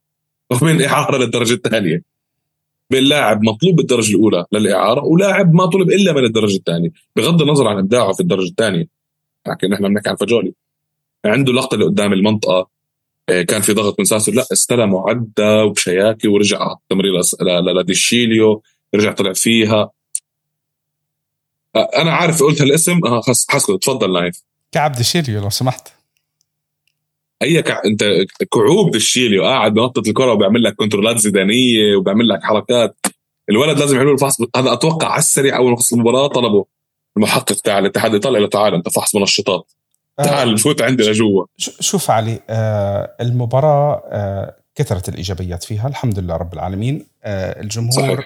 وبين 0.51 0.77
الإعارة 0.77 1.17
للدرجة 1.17 1.53
الثانية. 1.53 2.03
بين 2.91 3.05
لاعب 3.05 3.43
مطلوب 3.43 3.77
بالدرجة 3.77 4.11
الأولى 4.11 4.45
للإعارة 4.53 5.05
ولاعب 5.05 5.55
ما 5.55 5.67
طلب 5.67 5.91
إلا 5.91 6.13
من 6.13 6.25
الدرجة 6.25 6.57
الثانية. 6.57 6.91
بغض 7.17 7.43
النظر 7.43 7.69
عن 7.69 7.79
إبداعه 7.79 8.13
في 8.13 8.21
الدرجة 8.21 8.49
الثانية. 8.49 8.87
لكن 9.49 9.71
نحن 9.71 9.89
بنحكي 9.89 10.09
عن 10.09 10.17
فجولي 10.17 10.53
عنده 11.25 11.53
لقطه 11.53 11.75
اللي 11.75 11.87
قدام 11.87 12.13
المنطقة. 12.13 12.69
آه، 13.29 13.43
كان 13.43 13.61
في 13.61 13.73
ضغط 13.73 13.99
من 13.99 14.05
ساسولو 14.05 14.47
استلم 14.53 14.95
وعدى 14.95 15.63
وبشياكي 15.67 16.29
ورجع 16.29 16.59
على 16.63 16.77
التمرير 16.83 17.13
لديشيليو 17.81 18.63
رجع 18.95 19.13
طلع 19.13 19.33
فيها. 19.33 19.81
آه، 19.81 19.91
أنا 21.77 22.13
عارف 22.13 22.43
قلت 22.43 22.63
هالاسم. 22.63 23.01
آه 23.07 23.21
خلص 23.21 23.47
حسكت 23.51 23.83
تفضل 23.83 24.13
نايف. 24.13 24.43
كعب 24.73 24.93
ديشيليو 24.93 25.41
لو 25.41 25.51
سمحت. 25.51 25.89
أي 27.43 27.63
كع... 27.63 27.83
أنت 27.85 28.05
كعوب 28.53 28.91
بالشيليو 28.91 29.45
قاعد 29.45 29.75
بنطط 29.75 30.09
الكرة 30.09 30.33
وبيعمل 30.33 30.63
لك 30.63 30.75
كنترولات 30.75 31.19
زيدانية 31.19 31.97
وبيعمل 31.97 32.29
لك 32.29 32.43
حركات. 32.43 32.97
الولد 33.51 33.79
لازم 33.79 33.97
يعملوا 33.97 34.13
له 34.13 34.19
فحص 34.19 34.37
هذا 34.57 34.73
أتوقع 34.73 35.09
على 35.09 35.19
السريع 35.19 35.57
أول 35.57 35.71
ما 35.71 35.77
خلص 35.77 35.93
المباراة 35.93 36.27
طلبوا 36.27 36.65
المحقق 37.17 37.61
تاع 37.61 37.79
الاتحاد 37.79 38.15
يطلع 38.15 38.39
له 38.39 38.49
تعال 38.49 38.75
أنت 38.75 38.89
فحص 38.89 39.17
منشطات 39.17 39.73
تعال 40.17 40.59
فوت 40.59 40.83
عندي 40.83 41.03
لجوا. 41.03 41.45
شوف 41.59 42.11
علي 42.11 42.41
آه 42.51 43.17
المباراة 43.21 44.03
آه 44.07 44.57
كثرت 44.75 45.09
الإيجابيات 45.09 45.65
فيها 45.65 45.89
الحمد 45.89 46.19
لله 46.19 46.37
رب 46.37 46.55
العالمين. 46.55 47.07
آه 47.25 47.61
الجمهور 47.61 48.23
صحيح. 48.23 48.25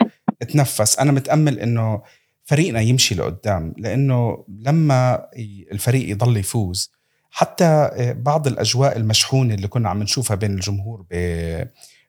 تنفس. 0.53 0.99
أنا 0.99 1.13
متأمل 1.13 1.59
أنه 1.59 2.03
فريقنا 2.45 2.81
يمشي 2.81 3.15
لقدام 3.15 3.75
لأنه 3.79 4.45
لما 4.49 5.27
الفريق 5.73 6.11
يضل 6.11 6.37
يفوز 6.37 6.93
حتى 7.31 7.65
آه، 7.65 8.13
بعض 8.13 8.47
الأجواء 8.47 8.97
المشحونة 8.97 9.55
اللي 9.55 9.69
كنا 9.69 9.89
عم 9.89 10.03
نشوفها 10.03 10.35
بين 10.37 10.51
الجمهور 10.55 11.05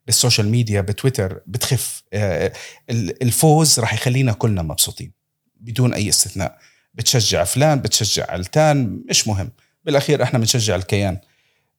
بال 0.08 0.18
social 0.18 0.50
media 0.50 0.82
بتويتر 0.82 1.42
بتخف. 1.48 2.04
آه، 2.14 2.52
ال- 2.90 3.24
الفوز 3.24 3.80
راح 3.80 3.94
يخلينا 3.94 4.34
كلنا 4.34 4.62
مبسوطين 4.62 5.12
بدون 5.60 5.94
أي 5.94 6.10
استثناء. 6.10 6.58
بتشجع 6.94 7.44
فلان 7.44 7.80
بتشجع 7.82 8.26
علتان 8.32 9.04
مش 9.10 9.28
مهم. 9.28 9.52
بالأخير 9.86 10.24
إحنا 10.24 10.40
بنشجع 10.40 10.76
الكيان. 10.76 11.18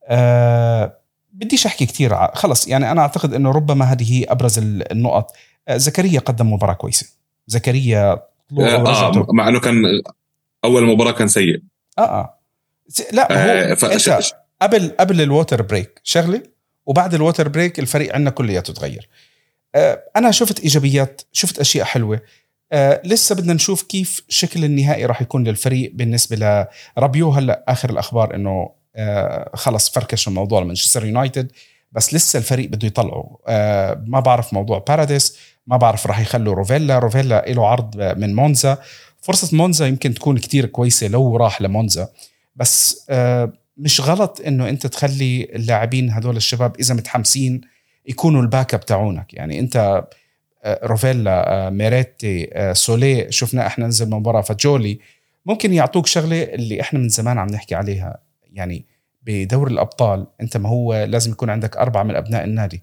أه 0.08 0.98
بديش 1.32 1.66
أحكي 1.66 1.86
كثير 1.86 2.26
خلص 2.34 2.68
يعني 2.68 2.90
أنا 2.90 3.00
أعتقد 3.00 3.34
إنه 3.34 3.50
ربما 3.50 3.84
هذه 3.84 4.12
هي 4.12 4.24
أبرز 4.24 4.58
ال- 4.58 4.92
النقط. 4.92 5.32
آه 5.68 5.76
زكريا 5.76 6.20
قدم 6.20 6.52
مباراة 6.52 6.74
كويسة. 6.74 7.06
زكريا 7.46 8.22
آه 8.52 8.82
ورجعته 8.82 9.26
مع 9.32 9.48
إنه 9.48 9.60
كان 9.60 10.02
أول 10.64 10.86
مباراة 10.86 11.12
كان 11.12 11.28
سيء. 11.28 11.62
آه 11.98 12.02
آه. 12.02 12.40
لا 13.12 13.32
آه 13.32 13.70
هو 13.70 13.76
فش... 13.76 14.08
انت 14.08 14.24
قبل 14.62 14.92
قبل 15.00 15.20
ال 15.20 15.27
water 15.27 15.62
break 15.62 16.00
شغله 16.04 16.42
وبعد 16.86 17.14
ال 17.14 17.20
water 17.20 17.48
break 17.48 17.78
الفريق 17.78 18.14
عندنا 18.14 18.30
كلياته 18.30 18.72
تغير. 18.72 19.08
آه 19.74 20.04
أنا 20.16 20.30
شفت 20.30 20.60
إيجابيات 20.60 21.22
شفت 21.32 21.58
أشياء 21.58 21.84
حلوة. 21.84 22.20
آه 22.72 23.02
لسه 23.04 23.34
بدنا 23.34 23.52
نشوف 23.52 23.82
كيف 23.82 24.24
شكل 24.28 24.64
النهائي 24.64 25.06
راح 25.06 25.22
يكون 25.22 25.44
للفريق 25.44 25.92
بالنسبة 25.94 26.66
لرابيو. 26.96 27.30
هلا 27.30 27.64
آخر 27.68 27.90
الأخبار 27.90 28.34
إنه 28.34 28.70
آه 28.96 29.50
خلص 29.54 29.90
فركش 29.90 30.28
الموضوع 30.28 30.60
لمانشستر 30.60 31.04
يونايتد 31.04 31.52
بس 31.92 32.14
لسه 32.14 32.38
الفريق 32.38 32.68
بده 32.68 32.86
يطلعه. 32.86 33.38
آه 33.46 34.04
ما 34.06 34.20
بعرف 34.20 34.52
موضوع 34.54 34.84
باراديس 34.88 35.38
ما 35.66 35.76
بعرف 35.76 36.06
راح 36.06 36.20
يخلوا 36.20 36.54
روفيلا. 36.54 36.98
روفيلا 36.98 37.44
له 37.48 37.66
عرض 37.66 37.96
من 38.18 38.34
مونزا. 38.34 38.78
فرصة 39.20 39.56
مونزا 39.56 39.86
يمكن 39.86 40.14
تكون 40.14 40.38
كتير 40.38 40.66
كويسة 40.66 41.06
لو 41.06 41.36
راح 41.36 41.62
لمونزا. 41.62 42.08
بس 42.56 43.06
آه 43.10 43.52
مش 43.78 44.00
غلط 44.00 44.40
إنه 44.46 44.68
أنت 44.68 44.86
تخلي 44.86 45.44
اللاعبين 45.44 46.10
هدول 46.10 46.36
الشباب 46.36 46.76
إذا 46.80 46.94
متحمسين 46.94 47.60
يكونوا 48.06 48.42
ال 48.42 48.74
backup 48.74 48.80
تاعونك. 48.80 49.34
يعني 49.34 49.60
أنت 49.60 50.04
آه، 50.64 50.80
روفيلا 50.86 51.66
آه، 51.66 51.70
ميريتي 51.70 52.50
سوليه 52.72 53.30
شفنا 53.30 53.66
إحنا 53.66 53.86
نزل 53.86 54.10
مباراة 54.10 54.40
فجولي 54.40 54.98
ممكن 55.46 55.72
يعطوك 55.72 56.06
شغلة 56.06 56.42
اللي 56.42 56.80
إحنا 56.80 56.98
من 56.98 57.08
زمان 57.08 57.38
عم 57.38 57.48
نحكي 57.48 57.74
عليها. 57.74 58.18
يعني 58.52 58.84
بدوري 59.22 59.68
الأبطال 59.68 60.26
أنت 60.40 60.56
ما 60.56 60.68
هو 60.68 61.04
لازم 61.04 61.32
يكون 61.32 61.50
عندك 61.50 61.76
أربعة 61.76 62.02
من 62.02 62.16
أبناء 62.16 62.44
النادي. 62.44 62.82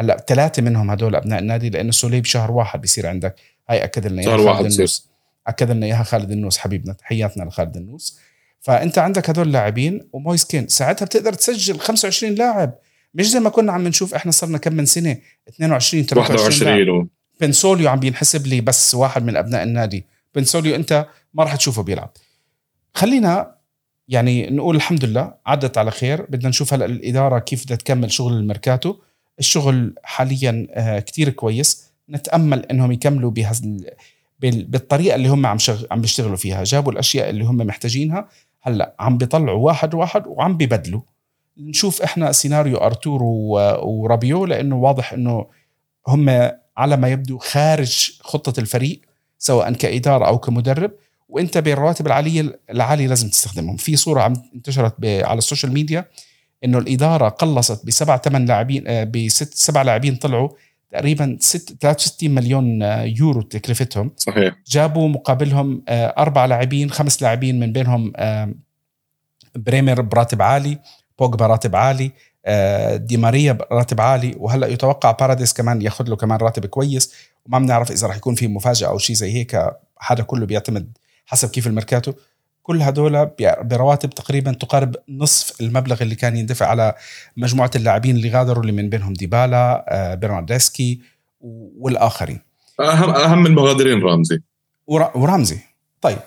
هلأ 0.00 0.24
ثلاثة 0.28 0.62
منهم 0.62 0.90
هدول 0.90 1.14
أبناء 1.14 1.38
النادي 1.38 1.70
لأنه 1.70 1.90
سوليه 1.90 2.20
بشهر 2.20 2.50
واحد 2.50 2.80
بيصير 2.80 3.06
عندك. 3.06 3.34
هاي 3.68 3.84
أكد 3.84 4.06
لنا 4.06 4.22
شهر 4.22 4.38
اياها 4.38 4.44
واحد 4.44 4.56
خالد 4.56 4.66
بصير. 4.66 4.78
النوس. 4.78 5.08
أكد 5.46 5.70
لنا 5.70 5.86
إياها 5.86 6.02
خالد 6.02 6.30
النوس 6.30 6.58
حبيبنا 6.58 6.92
تحياتنا 6.92 7.44
لخالد 7.44 7.76
النوس. 7.76 8.18
فأنت 8.60 8.98
عندك 8.98 9.30
هدول 9.30 9.52
لاعبين 9.52 10.08
ومويس 10.12 10.44
كين. 10.44 10.68
ساعتها 10.68 11.06
بتقدر 11.06 11.32
تسجل 11.32 11.78
25 11.78 12.34
لاعب. 12.34 12.74
مش 13.14 13.30
زي 13.30 13.40
ما 13.40 13.50
كنا 13.50 13.72
عم 13.72 13.88
نشوف 13.88 14.14
إحنا 14.14 14.32
صرنا 14.32 14.58
كم 14.58 14.74
من 14.74 14.86
سنة؟ 14.86 15.16
22 15.48 16.06
23 16.06 16.68
لاعب. 16.68 16.78
21 16.78 17.00
و... 17.00 17.08
بنسوليو 17.40 17.88
عم 17.88 18.00
بينحسب 18.00 18.46
لي 18.46 18.60
بس 18.60 18.94
واحد 18.94 19.24
من 19.24 19.36
أبناء 19.36 19.62
النادي. 19.62 20.06
بنسوليو 20.34 20.74
أنت 20.74 21.06
ما 21.34 21.44
راح 21.44 21.56
تشوفه 21.56 21.82
بيلعب. 21.82 22.10
خلينا 22.94 23.54
يعني 24.08 24.50
نقول 24.50 24.76
الحمد 24.76 25.04
لله 25.04 25.34
عدت 25.46 25.78
على 25.78 25.90
خير. 25.90 26.22
بدنا 26.22 26.48
نشوف 26.48 26.74
هلأ 26.74 26.84
الإدارة 26.84 27.38
كيف 27.38 27.64
بدها 27.64 27.76
تكمل 27.76 28.12
شغل 28.12 28.32
الميركاتو. 28.32 28.96
الشغل 29.40 29.94
حاليا 30.04 30.66
آه، 30.70 30.98
كتير 30.98 31.28
كويس. 31.30 31.90
نتأمل 32.10 32.66
إنهم 32.66 32.92
يكملوا 32.92 33.30
بهز 33.30 33.60
بال- 34.40 34.64
بالطريقة 34.64 35.14
اللي 35.14 35.28
هم 35.28 35.46
عم 35.46 35.58
شغ... 35.58 35.82
عم 35.90 36.00
بيشتغلوا 36.00 36.36
فيها. 36.36 36.64
جابوا 36.64 36.92
الأشياء 36.92 37.30
اللي 37.30 37.44
هم 37.44 37.56
محتاجينها. 37.56 38.28
هلأ 38.62 38.94
عم 39.00 39.18
بيطلعوا 39.18 39.58
واحد 39.66 39.94
واحد 39.94 40.26
وعم 40.26 40.56
بيبدلوا. 40.56 41.00
نشوف 41.58 42.02
إحنا 42.02 42.32
سيناريو 42.32 42.76
أرتور 42.76 43.22
و- 43.22 43.84
ورابيو 43.86 44.46
لأنه 44.46 44.76
واضح 44.76 45.12
إنه 45.12 45.46
هم 46.08 46.50
على 46.76 46.96
ما 46.96 47.08
يبدو 47.08 47.38
خارج 47.38 48.10
خطة 48.20 48.60
الفريق 48.60 49.00
سواء 49.38 49.72
كإدارة 49.72 50.26
أو 50.26 50.38
كمدرب. 50.38 50.90
وإنت 51.28 51.58
بالرواتب 51.58 52.06
العاليه 52.06 52.58
العالية 52.70 53.06
لازم 53.06 53.28
تستخدمهم. 53.28 53.76
في 53.76 53.96
صورة 53.96 54.20
عم 54.22 54.32
انتشرت 54.54 54.94
ب- 54.98 55.04
على 55.24 55.38
ال 55.38 55.43
social 55.43 55.72
media. 55.72 56.04
إنه 56.64 56.78
الإدارة 56.78 57.28
قلصت 57.28 57.86
بسبع 57.86 58.16
ثمان 58.16 58.46
لاعبين 58.46 58.84
آه، 58.88 59.04
بست 59.04 59.54
سبع 59.54 59.82
لاعبين 59.82 60.16
طلعوا 60.16 60.48
تقريبا 60.90 61.36
ست 61.40 61.76
63 61.80 62.30
مليون 62.30 62.82
آه، 62.82 63.02
يورو 63.02 63.42
تكلفتهم. 63.42 64.10
صحيح. 64.16 64.54
جابوا 64.66 65.08
مقابلهم 65.08 65.82
آه، 65.88 66.14
أربع 66.18 66.44
لاعبين 66.46 66.90
خمس 66.90 67.22
لاعبين 67.22 67.60
من 67.60 67.72
بينهم 67.72 68.12
بريمر 69.56 70.00
براتب 70.00 70.42
عالي 70.42 70.78
بوجبا 71.18 71.46
راتب 71.46 71.76
عالي 71.76 72.10
دي 72.96 73.16
ماريا 73.16 73.58
راتب 73.72 74.00
عالي 74.00 74.34
وهلأ 74.38 74.66
يتوقع 74.66 75.10
باراديس 75.10 75.52
كمان 75.52 75.82
ياخذ 75.82 76.08
له 76.08 76.16
كمان 76.16 76.38
راتب 76.38 76.66
كويس. 76.66 77.14
وما 77.46 77.58
بنعرف 77.58 77.90
إذا 77.90 78.06
راح 78.06 78.16
يكون 78.16 78.34
في 78.34 78.48
مفاجأة 78.48 78.88
أو 78.88 78.98
شيء 78.98 79.16
زي 79.16 79.32
هيك 79.32 79.54
هذا 80.06 80.22
كله 80.22 80.46
بيعتمد 80.46 80.98
حسب 81.26 81.50
كيف 81.50 81.66
الميركاتو. 81.66 82.12
كل 82.70 82.82
هدول 82.82 83.30
برواتب 83.62 84.10
تقريبا 84.10 84.52
تقارب 84.52 84.96
نصف 85.08 85.60
المبلغ 85.60 86.02
اللي 86.02 86.14
كان 86.14 86.36
يندفع 86.36 86.66
على 86.66 86.94
مجموعة 87.36 87.70
اللاعبين 87.76 88.16
اللي 88.16 88.30
غادروا 88.30 88.62
اللي 88.62 88.72
من 88.72 88.88
بينهم 88.88 89.12
ديبالا 89.12 89.84
آه، 89.88 90.14
برناردسكي 90.14 91.00
والآخرين. 91.78 92.40
اهم 92.80 93.10
أهم 93.10 93.46
المغادرين 93.46 94.02
رامزي. 94.02 94.40
ور- 94.86 95.10
ورمزي 95.14 95.58
طيب 96.00 96.18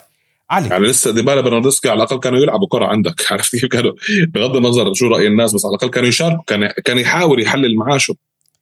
علي. 0.50 0.70
يعني 0.70 0.84
لسه 0.86 1.12
ديبالا 1.12 1.42
برناردسكي 1.42 1.90
على 1.90 1.98
الأقل 1.98 2.20
كانوا 2.20 2.40
يلعبوا 2.40 2.68
كرة 2.68 2.86
عندك. 2.86 3.22
عرفت 3.32 3.52
كيف 3.52 3.66
كانوا؟ 3.66 3.92
بغض 4.28 4.56
النظر 4.56 4.94
شو 4.94 5.08
رأي 5.08 5.28
الناس 5.28 5.56
بس 5.56 5.66
على 5.66 5.72
الأقل 5.76 5.90
كانوا 5.90 6.10
يشاركوا 6.10 6.44
كان 6.48 6.68
كان 6.86 6.98
يحاول 6.98 7.42
يحلل 7.42 7.76
معاشه 7.78 8.16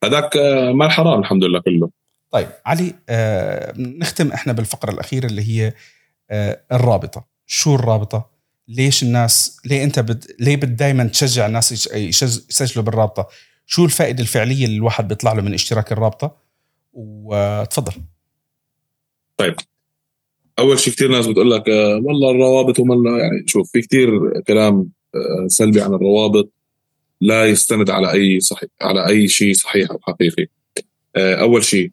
هذاك 0.03 0.37
آه، 0.37 0.71
مال 0.71 0.91
حرام 0.91 1.19
الحمد 1.19 1.43
لله 1.43 1.59
كله. 1.59 1.89
طيب 2.31 2.47
علي 2.65 2.93
آه 3.09 3.73
نختم 3.77 4.31
إحنا 4.31 4.53
بالفقرة 4.53 4.91
الأخيرة 4.91 5.25
اللي 5.25 5.41
هي 5.49 5.73
آه 6.31 6.59
الرابطة. 6.71 7.30
شو 7.45 7.75
الرابطة؟ 7.75 8.29
ليش 8.67 9.03
الناس 9.03 9.57
ليه 9.65 9.83
أنت 9.83 9.99
بد... 9.99 10.25
ليه 10.39 10.55
بد 10.55 10.75
دائما 10.75 11.03
تشجع 11.03 11.45
الناس 11.45 11.87
يسجلوا 11.95 12.85
بالرابطة؟ 12.85 13.27
شو 13.65 13.85
الفائدة 13.85 14.21
الفعلية 14.21 14.65
اللي 14.65 14.77
الواحد 14.77 15.07
بيطلع 15.07 15.33
له 15.33 15.41
من 15.41 15.53
اشتراك 15.53 15.91
الرابطة؟ 15.91 16.37
وتفضل. 16.93 17.93
أول 20.59 20.79
شيء 20.79 20.93
كثير 20.93 21.11
ناس 21.11 21.27
بتقول 21.27 21.51
لك 21.51 21.69
آه، 21.69 22.01
والله 22.03 22.31
الروابط 22.31 22.79
وما 22.79 23.19
يعني 23.19 23.43
شوف 23.47 23.71
في 23.71 23.81
كثير 23.81 24.39
كلام 24.47 24.89
آه، 25.15 25.47
سلبي 25.47 25.81
عن 25.81 25.93
الروابط 25.93 26.51
لا 27.21 27.45
يستند 27.45 27.89
على 27.89 28.11
أي 28.11 28.39
صحيح 28.39 28.69
على 28.81 29.07
أي 29.07 29.27
شيء 29.27 29.53
صحيح 29.53 29.91
أو 29.91 29.99
حقيقي. 30.01 30.47
آه، 31.15 31.35
أول 31.35 31.63
شيء 31.63 31.91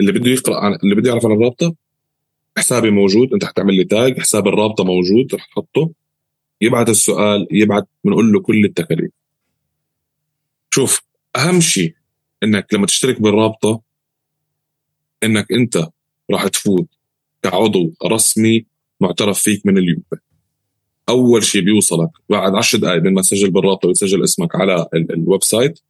اللي 0.00 0.12
بده 0.12 0.30
يقرأ 0.30 0.60
عن 0.60 0.74
اللي 0.74 0.94
بده 0.94 1.10
يعرف 1.10 1.26
عن 1.26 1.32
الرابطة 1.32 1.74
حسابي 2.58 2.90
موجود 2.90 3.32
انت 3.32 3.44
حتعمل 3.44 3.74
لي 3.74 3.84
tag 3.84 4.20
حساب 4.20 4.48
الرابطة 4.48 4.84
موجود 4.84 5.34
رح 5.34 5.46
تحطه 5.46 5.90
يبعت 6.60 6.88
السؤال 6.88 7.46
يبعت 7.50 7.88
بنقول 8.04 8.32
له 8.32 8.40
كل 8.40 8.64
التكاليف 8.64 9.10
شوف 10.70 11.02
أهم 11.36 11.60
شيء 11.60 11.94
إنك 12.42 12.74
لما 12.74 12.86
تشترك 12.86 13.20
بالرابطة 13.20 13.80
إنك 15.22 15.52
أنت 15.52 15.88
راح 16.30 16.48
تفوت 16.48 16.88
كعضو 17.42 17.92
رسمي 18.06 18.66
معترف 19.00 19.38
فيك 19.38 19.66
من 19.66 19.78
اليوفي 19.78 20.16
أول 21.08 21.44
شيء 21.44 21.62
بيوصلك 21.62 22.10
بعد 22.28 22.54
10 22.54 22.78
دقائق 22.78 23.02
من 23.02 23.14
ما 23.14 23.22
تسجل 23.22 23.50
بالرابطة 23.50 23.88
وتسجل 23.88 24.24
اسمك 24.24 24.56
على 24.56 24.86
ال 24.94 25.44
website 25.44 25.80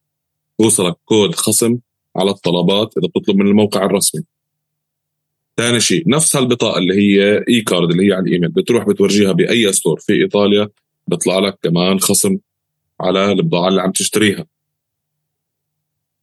بيوصلك 0.58 0.96
كود 1.04 1.34
خصم 1.34 1.78
على 2.16 2.30
الطلبات 2.30 2.98
إذا 2.98 3.08
بتطلب 3.08 3.36
من 3.36 3.46
الموقع 3.46 3.84
الرسمي. 3.84 4.22
ثاني 5.60 5.80
شيء 5.80 6.08
نفس 6.08 6.36
هالبطاقة 6.36 6.78
اللي 6.78 6.94
هي 6.94 7.44
e-card 7.48 7.90
اللي 7.90 8.08
هي 8.08 8.12
على 8.12 8.22
الإيميل 8.22 8.48
بتروح 8.48 8.84
بتورجيها 8.84 9.32
بأي 9.32 9.72
store 9.72 10.00
في 10.00 10.12
إيطاليا 10.12 10.68
بيطلع 11.06 11.38
لك 11.38 11.58
كمان 11.62 12.00
خصم 12.00 12.36
على 13.00 13.32
البضاعة 13.32 13.68
اللي 13.68 13.82
عم 13.82 13.92
تشتريها. 13.92 14.46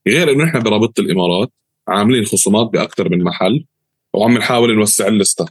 غير 0.08 0.32
إنه 0.32 0.46
إحنا 0.46 0.60
برابطة 0.60 1.02
الإمارات 1.02 1.52
عاملين 1.88 2.26
خصومات 2.26 2.68
باكثر 2.68 3.10
من 3.10 3.24
محل 3.24 3.66
وعم 4.14 4.38
نحاول 4.38 4.76
نوسع 4.76 5.08
اللستة. 5.08 5.46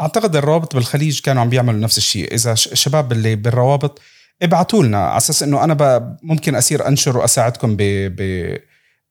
أعتقد 0.00 0.36
الروابط 0.36 0.74
بالخليج 0.74 1.20
كانوا 1.20 1.42
عم 1.42 1.50
بيعملوا 1.50 1.80
نفس 1.80 1.98
الشيء. 1.98 2.34
إذا 2.34 2.52
الشباب 2.52 3.12
اللي 3.12 3.36
بالروابط 3.36 4.00
ابعتوا 4.42 4.84
لنا 4.84 4.98
على 4.98 5.16
أساس 5.16 5.42
إنه 5.42 5.64
أنا 5.64 6.16
ممكن 6.22 6.54
اصير 6.54 6.88
أنشر 6.88 7.18
وأساعدكم 7.18 7.76
ب, 7.76 7.82
ب... 8.16 8.20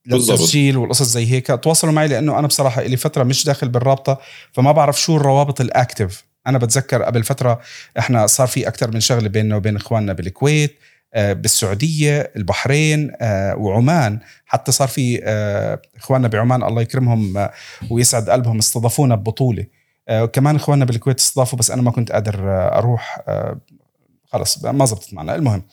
للتسجيل 0.06 0.78
والقصص 0.78 1.08
زي 1.08 1.32
هيك. 1.32 1.48
تواصلوا 1.48 1.94
معي 1.94 2.08
لأنه 2.08 2.40
أنا 2.40 2.48
بصراحة 2.48 2.82
لي 2.82 2.98
فترة 2.98 3.24
مش 3.24 3.46
داخل 3.46 3.70
بالرابطة 3.70 4.20
فما 4.52 4.72
بعرف 4.72 5.02
شو 5.02 5.18
الروابط 5.18 5.62
الاكتف 5.62 6.24
أنا 6.48 6.58
بتذكر 6.58 7.04
قبل 7.04 7.24
فترة 7.24 7.60
إحنا 8.00 8.28
صار 8.28 8.48
في 8.48 8.68
أكثر 8.68 8.92
من 8.92 9.00
شغلة 9.00 9.30
بيننا 9.30 9.56
وبين 9.56 9.76
إخواننا 9.76 10.14
بالكويت 10.14 10.80
آه، 11.14 11.34
بالسعودية 11.34 12.32
البحرين 12.36 13.12
آه، 13.22 13.56
وعمان. 13.56 14.20
حتى 14.46 14.72
صار 14.72 14.88
في 14.88 15.20
آه، 15.24 15.82
إخواننا 15.98 16.28
بعمان 16.28 16.64
الله 16.64 16.82
يكرمهم 16.82 17.50
ويسعد 17.90 18.30
قلبهم 18.30 18.58
استضافونا 18.58 19.16
ببطولة. 19.16 19.66
وكمان 20.12 20.56
إخواننا 20.56 20.86
بالكويت 20.86 21.20
استضافوا 21.20 21.60
بس 21.60 21.72
أنا 21.72 21.82
ما 21.82 21.92
كنت 21.92 22.12
قادر 22.12 22.36
أروح 22.50 23.22
خلص 24.26 24.66
ما 24.66 24.86
زبطت 24.86 25.14
معنا. 25.14 25.36
المهم 25.36 25.64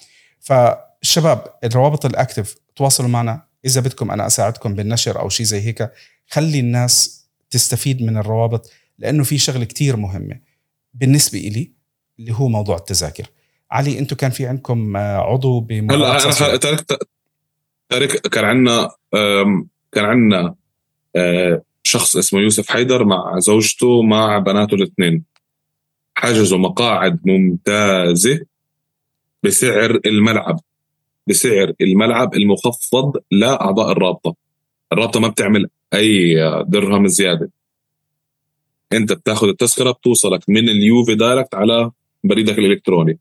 فالشباب 0.40 1.44
الروابط 1.64 2.06
الاكتف 2.06 2.56
تواصلوا 2.76 3.08
معنا. 3.08 3.49
إذا 3.64 3.80
بدكم 3.80 4.10
أنا 4.10 4.26
أساعدكم 4.26 4.74
بالنشر 4.74 5.20
أو 5.20 5.28
شيء 5.28 5.46
زي 5.46 5.60
هيك 5.60 5.90
خلي 6.28 6.60
الناس 6.60 7.26
تستفيد 7.50 8.02
من 8.02 8.16
الروابط 8.16 8.70
لأنه 8.98 9.24
في 9.24 9.38
شغلة 9.38 9.64
كتير 9.64 9.96
مهمة 9.96 10.40
بالنسبة 10.94 11.38
إلي 11.38 11.72
اللي 12.18 12.32
هو 12.34 12.48
موضوع 12.48 12.76
التذاكر. 12.76 13.26
علي 13.70 13.98
أنتم 13.98 14.16
كان 14.16 14.30
في 14.30 14.46
عندكم 14.46 14.96
آه، 14.96 15.18
عضو 15.18 15.66
هلا 15.70 16.22
أنا 16.22 16.56
تارك 16.56 16.84
تارك 17.88 18.10
كان 18.28 18.44
عندنا 18.44 18.90
كان 19.92 20.04
عندنا 20.04 20.54
آه، 21.16 21.62
شخص 21.82 22.16
اسمه 22.16 22.40
يوسف 22.40 22.70
حيدر 22.70 23.04
مع 23.04 23.38
زوجته 23.38 24.02
مع 24.02 24.38
بناته 24.38 24.74
الاثنين. 24.74 25.24
حجزوا 26.14 26.58
مقاعد 26.58 27.20
ممتازة 27.24 28.40
بسعر 29.42 30.00
الملعب. 30.06 30.60
بسعر 31.30 31.72
الملعب 31.80 32.34
المخفض 32.34 33.16
لأعضاء 33.30 33.92
الرابطة. 33.92 34.34
الرابطة 34.92 35.20
ما 35.20 35.28
بتعمل 35.28 35.68
أي 35.94 36.34
درهم 36.66 37.06
زيادة. 37.06 37.50
أنت 38.92 39.12
بتاخذ 39.12 39.48
التذكرة 39.48 39.90
بتوصلك 39.90 40.48
من 40.48 40.68
اليوفي 40.68 41.14
direct 41.14 41.54
على 41.54 41.90
بريدك 42.24 42.58
الإلكتروني. 42.58 43.18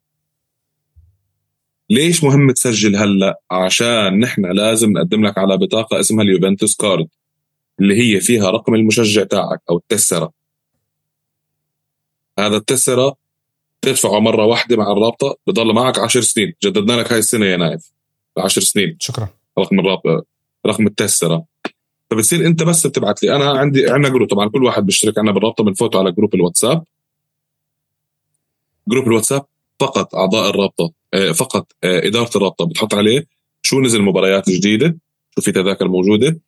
ليش 1.90 2.24
مهم 2.24 2.52
تسجل 2.52 2.96
هلا؟ 2.96 3.42
عشان 3.52 4.20
نحن 4.20 4.46
لازم 4.46 4.92
نقدم 4.92 5.26
لك 5.26 5.38
على 5.38 5.58
بطاقة 5.58 6.00
اسمها 6.00 6.24
اليوفنتوس 6.24 6.76
card 6.76 7.08
اللي 7.80 7.96
هي 8.02 8.20
فيها 8.20 8.50
رقم 8.50 8.76
المشجع 8.76 9.24
تاعك 9.24 9.62
أو 9.70 9.78
ال 9.78 9.84
tessera 9.85 10.32
هذا 12.40 12.58
ال 12.58 12.65
tessera 12.65 13.16
تدفعه 13.82 14.20
مرة 14.20 14.46
واحدة 14.46 14.78
مع 14.78 14.92
الرابطة 14.92 15.38
بضل 15.48 15.74
معك 15.74 16.00
10 16.00 16.22
سنين. 16.22 16.54
جددنا 16.64 16.94
لك 16.94 17.12
هاي 17.12 17.20
السنة 17.20 17.46
يا 17.46 17.58
نايف. 17.58 17.92
10 18.40 18.62
سنين. 18.62 18.98
شكرا. 19.00 19.28
رقم 19.60 19.80
الرابطه 19.80 20.24
رقم 20.66 20.88
ال 20.88 20.95
tessera 20.95 21.46
فبتصير 22.12 22.46
أنت 22.46 22.64
بس 22.64 22.88
بتبعت 22.88 23.24
لي. 23.24 23.36
أنا 23.36 23.60
عندي 23.60 23.90
عندنا 23.90 24.10
group 24.10 24.28
طبعا 24.30 24.50
كل 24.50 24.64
واحد 24.64 24.86
بيشترك 24.86 25.18
عنا 25.18 25.32
بالرابطة 25.32 25.64
بنفوته 25.64 26.00
على 26.00 26.12
group 26.12 26.36
الواتساب. 26.36 26.84
group 28.88 29.08
الواتساب 29.08 29.46
فقط 29.80 30.16
أعضاء 30.16 30.50
الرابطة 30.50 30.92
آه، 31.14 31.32
فقط 31.32 31.72
آه، 31.84 32.08
إدارة 32.08 32.30
الرابطة. 32.36 32.66
بتحط 32.66 32.94
عليه 32.94 33.28
شو 33.62 33.82
نزل 33.82 34.02
مباريات 34.02 34.50
جديدة 34.50 34.98
شو 35.36 35.42
في 35.42 35.52
تذاكر 35.52 35.88
موجودة 35.88 36.40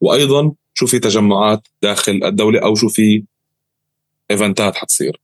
وأيضا 0.00 0.52
شو 0.74 0.86
في 0.86 0.98
تجمعات 0.98 1.68
داخل 1.82 2.20
الدولة 2.24 2.60
أو 2.60 2.74
شو 2.74 2.88
في 2.88 3.24
إيفنتات 4.30 4.76
حتصير. 4.76 5.20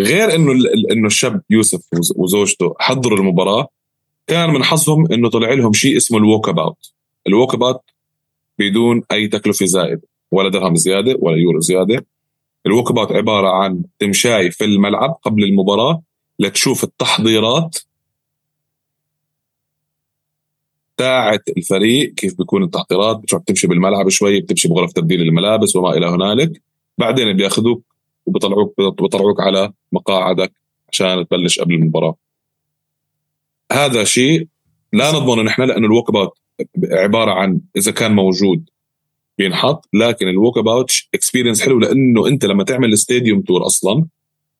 غير 0.00 0.34
إنه 0.34 0.52
إنه 0.90 1.06
الشاب 1.06 1.42
يوسف 1.50 1.80
وزوجته 2.16 2.74
حضروا 2.80 3.18
المباراة 3.18 3.68
كان 4.26 4.50
من 4.50 4.64
حظهم 4.64 5.12
إنه 5.12 5.30
طلع 5.30 5.52
لهم 5.52 5.72
شيء 5.72 5.96
اسمه 5.96 6.18
ال 6.18 6.48
walkabout 6.48 6.92
ال 7.26 7.54
walkabout 7.54 7.80
بدون 8.58 9.02
أي 9.12 9.28
تكلفة 9.28 9.66
زائدة 9.66 10.02
ولا 10.32 10.48
درهم 10.48 10.76
زيادة 10.76 11.16
ولا 11.18 11.36
يورو 11.36 11.60
زيادة. 11.60 12.06
ال 12.66 12.90
walkabout 12.90 13.12
عبارة 13.12 13.48
عن 13.48 13.82
تمشاي 13.98 14.50
في 14.50 14.64
الملعب 14.64 15.18
قبل 15.22 15.44
المباراة 15.44 16.02
لتشوف 16.38 16.84
التحضيرات 16.84 17.78
تاعت 20.96 21.48
الفريق 21.56 22.14
كيف 22.14 22.38
بيكون 22.38 22.62
التحضيرات. 22.62 23.16
بتروح 23.16 23.42
تمشي 23.42 23.66
بالملعب 23.66 24.08
شوي 24.08 24.40
بتمشي 24.40 24.68
بغرف 24.68 24.92
تبديل 24.92 25.20
الملابس 25.20 25.76
وما 25.76 25.90
إلى 25.96 26.06
هنالك. 26.06 26.62
بعدين 26.98 27.32
بياخذوك 27.36 27.82
وبطلعوك 28.26 28.74
بطلعوك 28.80 29.40
على 29.40 29.72
مقاعدك 29.92 30.52
عشان 30.92 31.28
تبلش 31.28 31.60
قبل 31.60 31.74
المباراة. 31.74 32.21
هذا 33.72 34.04
شيء 34.04 34.46
لا 34.92 35.12
نضمن 35.12 35.44
نحن 35.44 35.62
لأنه 35.62 35.86
ال 35.86 36.08
walkabout 36.08 36.38
عبارة 36.84 37.30
عن 37.30 37.60
إذا 37.76 37.92
كان 37.92 38.12
موجود 38.12 38.70
بينحط 39.38 39.88
لكن 39.94 40.28
ال 40.28 40.58
walkabout 40.58 40.92
experience 41.14 41.62
حلو 41.62 41.78
لأنه 41.78 42.28
أنت 42.28 42.44
لما 42.44 42.64
تعمل 42.64 42.92
ال 42.92 42.98
stadium 42.98 43.40
tour 43.40 43.66
أصلا 43.66 44.04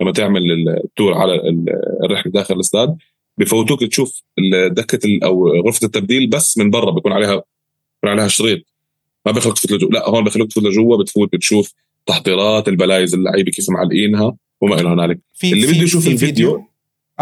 لما 0.00 0.12
تعمل 0.12 0.68
ال 0.84 0.90
tour 0.90 1.14
على 1.14 1.40
الرحلة 2.04 2.32
داخل 2.32 2.54
الأستاد 2.54 2.96
بفوتوك 3.38 3.84
تشوف 3.84 4.22
دكة 4.70 5.18
أو 5.24 5.48
غرفة 5.48 5.86
التبديل 5.86 6.30
بس 6.30 6.58
من 6.58 6.70
برا 6.70 6.90
بيكون 6.90 7.12
عليها 7.12 7.34
بيكون 7.34 8.10
عليها 8.10 8.28
شريط. 8.28 8.58
ما 9.26 9.32
بيخلوك 9.32 9.58
تفوت 9.58 9.72
لجوا 9.72 9.90
لا 9.90 10.08
هون 10.08 10.24
بيخلوك 10.24 10.50
تفوت 10.50 10.64
لجوا 10.64 10.96
بتفوت 10.96 11.32
بتشوف 11.32 11.74
تحضيرات 12.06 12.68
البلايز 12.68 13.14
اللعيبة 13.14 13.50
كيف 13.50 13.70
معلقينها 13.70 14.36
وما 14.60 14.80
إلى 14.80 14.88
هنالك. 14.88 15.20
اللي 15.44 15.66
بده 15.66 15.82
يشوف 15.82 16.06
الفيديو 16.06 16.50
فيديو. 16.50 16.71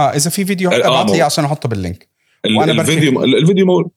آه 0.00 0.16
إذا 0.16 0.30
في 0.30 0.44
فيديو 0.44 0.70
ابعث 0.70 1.10
آه 1.10 1.16
لي 1.16 1.22
عشان 1.22 1.44
أحطه 1.44 1.68
بال 1.68 1.80
link. 1.80 2.08
وأنا 2.56 2.72
الفيديو 2.72 3.24
الفيديو 3.24 3.66
مو... 3.66 3.90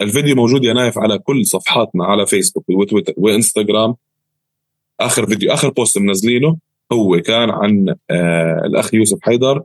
الفيديو 0.00 0.36
موجود 0.36 0.64
يا 0.64 0.72
نايف 0.72 0.98
على 0.98 1.18
كل 1.18 1.46
صفحاتنا 1.46 2.04
على 2.04 2.26
فيسبوك 2.26 2.64
وتويتر 2.70 3.12
وإنستغرام. 3.16 3.94
آخر 5.00 5.26
فيديو 5.26 5.52
آخر 5.52 5.70
post 5.70 5.98
منزلينه 5.98 6.56
هو 6.92 7.20
كان 7.20 7.50
عن 7.50 7.94
آه 8.10 8.62
الأخ 8.64 8.94
يوسف 8.94 9.18
حيدر 9.22 9.62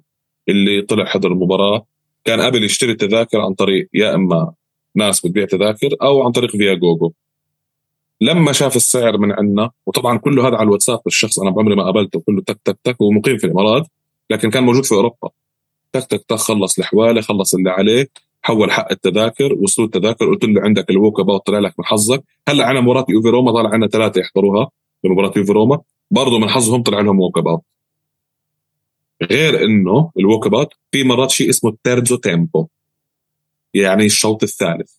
اللي 0.49 0.82
طلع 0.82 1.06
حضر 1.06 1.32
المباراة. 1.32 1.86
كان 2.25 2.41
قبل 2.41 2.63
يشتري 2.63 2.91
التذاكر 2.91 3.41
عن 3.41 3.53
طريق 3.53 3.89
يا 3.93 4.15
إما 4.15 4.53
ناس 4.95 5.25
بتبيع 5.25 5.45
تذاكر 5.45 5.89
أو 6.01 6.23
عن 6.23 6.32
طريق 6.32 6.51
Viagogo. 6.52 7.12
لما 8.21 8.51
شاف 8.51 8.75
السعر 8.75 9.17
من 9.17 9.32
عندنا 9.32 9.71
وطبعا 9.86 10.17
كله 10.17 10.47
هذا 10.47 10.56
على 10.56 10.63
الواتساب 10.63 10.99
الشخص 11.08 11.39
أنا 11.39 11.51
بعمري 11.51 11.75
ما 11.75 11.84
قابلته 11.84 12.19
كله 12.19 12.41
تك 12.41 12.60
تك 12.65 12.77
تك 12.84 13.01
ومقيم 13.01 13.38
في 13.38 13.43
الإمارات 13.43 13.88
لكن 14.29 14.49
كان 14.49 14.63
موجود 14.63 14.86
في 14.86 14.95
أوروبا. 14.95 15.29
تك 15.93 16.03
تك 16.03 16.23
تك 16.27 16.36
خلص 16.36 16.79
الحواله 16.79 17.21
خلص 17.21 17.56
اللي 17.56 17.69
عليه 17.69 18.10
حول 18.41 18.71
حق 18.71 18.91
التذاكر 18.91 19.53
وصلوا 19.53 19.88
التذاكر 19.88 20.25
قلت 20.25 20.45
له 20.45 20.62
عندك 20.62 20.89
ال 20.89 21.19
walkabout 21.19 21.45
طلع 21.45 21.60
لك 21.60 21.73
من 21.79 21.86
حظك. 21.86 22.23
هلا 22.47 22.65
عنا 22.65 22.82
مباراة 22.82 23.06
يوفي 23.10 23.29
روما 23.29 23.51
طلع 23.51 23.69
عنا 23.69 23.88
ثلاثة 23.88 24.21
يحضروها 24.21 24.69
بمباراه 25.03 25.34
يوفي 25.38 25.51
روما. 25.51 25.82
برضه 26.12 26.39
من 26.39 26.49
حظهم 26.49 26.84
طلع 26.84 26.99
لهم 26.99 27.19
walkabout 27.19 27.62
غير 29.23 29.63
إنه 29.65 30.12
ال 30.19 30.47
walkabout 30.47 30.69
في 30.91 31.03
مرات 31.03 31.32
شيء 31.32 31.49
اسمه 31.49 31.69
ال 31.71 31.79
terzo 31.79 32.15
tempo. 32.15 32.67
يعني 33.73 34.06
الشوط 34.06 34.43
الثالث. 34.43 34.91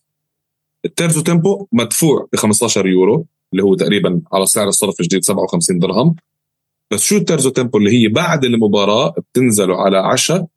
ال 0.85 0.91
terzo 0.91 1.21
tempo 1.21 1.67
مدفوع 1.71 2.27
ب 2.33 2.35
15 2.35 2.87
يورو 2.87 3.25
اللي 3.51 3.63
هو 3.63 3.75
تقريبا 3.75 4.21
على 4.33 4.45
سعر 4.45 4.67
الصرف 4.67 4.99
الجديد 4.99 5.23
57 5.23 5.79
درهم. 5.79 6.15
بس 6.91 7.03
شو 7.03 7.17
ال 7.17 7.22
terzo 7.22 7.49
tempo 7.49 7.77
اللي 7.77 7.91
هي 7.91 8.07
بعد 8.07 8.45
المباراة 8.45 9.13
بتنزلوا 9.17 9.77
على 9.77 9.97
عشاء؟ 9.97 10.47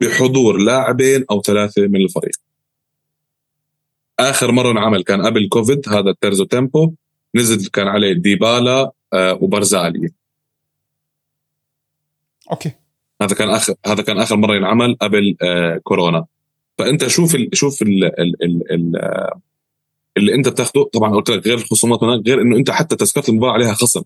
بحضور 0.00 0.56
لاعبين 0.56 1.24
أو 1.30 1.42
ثلاثة 1.42 1.82
من 1.82 2.00
الفريق. 2.00 2.36
آخر 4.18 4.52
مرة 4.52 4.70
انعمل 4.70 5.02
كان 5.02 5.26
قبل 5.26 5.48
كوفيد 5.48 5.88
هذا 5.88 6.10
ال 6.10 6.16
terzo 6.16 6.44
tempo. 6.44 6.92
نزل 7.34 7.70
كان 7.70 7.88
عليه 7.88 8.12
ديبالا 8.12 8.90
آه، 9.12 9.38
وبرزالي. 9.40 10.10
okay. 12.50 12.72
هذا 13.22 13.34
كان 13.34 13.50
آخر 13.50 13.74
هذا 13.86 14.02
كان 14.02 14.18
آخر 14.18 14.36
مرة 14.36 14.56
ينعمل 14.56 14.96
قبل 15.00 15.36
آه، 15.42 15.80
كورونا. 15.82 16.24
فأنت 16.78 17.06
شوف 17.06 17.34
ال 17.34 17.48
شوف 17.52 17.82
ال 17.82 18.04
ال 18.04 18.44
ال 18.44 18.72
ال 18.72 18.96
اللي 20.16 20.34
أنت 20.34 20.48
بتاخده. 20.48 20.84
طبعا 20.84 21.14
قلت 21.14 21.30
لك 21.30 21.46
غير 21.46 21.58
الخصومات 21.58 22.02
هناك 22.02 22.26
غير 22.26 22.40
إنه 22.42 22.56
أنت 22.56 22.70
حتى 22.70 22.96
تذكرة 22.96 23.30
المباراة 23.30 23.52
عليها 23.52 23.74
خصم. 23.74 24.02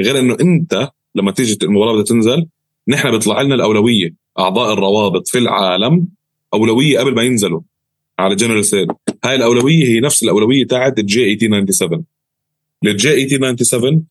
غير 0.00 0.18
إنه 0.18 0.36
أنت 0.40 0.90
لما 1.14 1.32
تيجي 1.32 1.58
المباراة 1.62 1.92
بدها 1.92 2.04
تنزل 2.04 2.46
نحن 2.88 3.10
بيطلع 3.10 3.40
لنا 3.40 3.54
الأولوية. 3.54 4.23
أعضاء 4.38 4.72
الروابط 4.72 5.28
في 5.28 5.38
العالم 5.38 6.08
أولوية 6.54 6.98
قبل 6.98 7.14
ما 7.14 7.22
ينزلوا 7.22 7.60
على 8.18 8.34
general 8.34 8.64
sale 8.64 8.86
هاي 9.24 9.34
الأولوية 9.34 9.84
هي 9.84 10.00
نفس 10.00 10.22
الأولوية 10.22 10.66
تاعت 10.66 10.98
ال 10.98 11.24
J 11.24 11.36
eighteen 11.36 11.46
97 11.46 12.04
ال 12.84 13.10
J 13.10 13.24
eighteen 13.24 13.36
97 13.64 14.04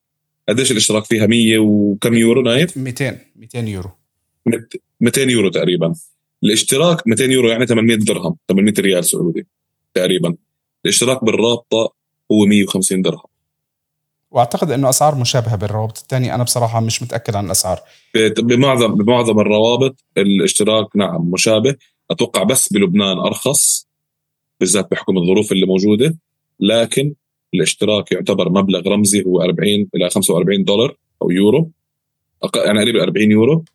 قديش 0.49 0.71
الاشتراك 0.71 1.05
فيها؟ 1.05 1.27
100 1.27 1.57
وكم 1.57 2.13
يورو 2.13 2.41
نايف؟ 2.41 2.77
200 2.77 3.17
200 3.36 3.59
يورو. 3.59 3.89
200 5.01 5.21
يورو 5.21 5.49
تقريبا. 5.49 5.93
الاشتراك 6.43 7.07
200 7.07 7.23
يورو 7.23 7.49
يعني 7.49 7.65
800 7.65 7.97
درهم 7.97 8.36
800 8.49 8.73
ريال 8.79 9.05
سعودي 9.05 9.47
تقريبا. 9.93 10.36
الاشتراك 10.86 11.23
بالرابطة 11.23 11.93
هو 12.31 12.45
150 12.45 13.01
درهم. 13.01 13.32
وأعتقد 14.33 14.71
إنه 14.71 14.89
أسعار 14.89 15.15
مشابهة 15.15 15.55
بالروابط. 15.55 15.97
الثانية 15.97 16.35
أنا 16.35 16.43
بصراحة 16.43 16.79
مش 16.79 17.03
متأكد 17.03 17.35
عن 17.35 17.45
الأسعار. 17.45 17.79
بمعظم 18.37 18.95
بمعظم 18.95 19.39
الروابط 19.39 19.95
الاشتراك 20.17 20.95
نعم 20.95 21.31
مشابه. 21.31 21.75
أتوقع 22.11 22.43
بس 22.43 22.73
بلبنان 22.73 23.17
أرخص 23.17 23.87
بالذات 24.59 24.91
بحكم 24.91 25.17
الظروف 25.17 25.51
اللي 25.51 25.65
موجودة. 25.65 26.17
لكن 26.59 27.13
الاشتراك 27.53 28.11
يعتبر 28.11 28.49
مبلغ 28.49 28.87
رمزي 28.87 29.23
هو 29.23 29.41
40 29.41 29.87
إلى 29.95 30.09
45 30.09 30.63
دولار 30.63 30.95
أو 31.21 31.31
يورو. 31.31 31.71
يعني 32.55 32.79
قريب 32.79 32.95
40 32.95 33.31
يورو. 33.31 33.65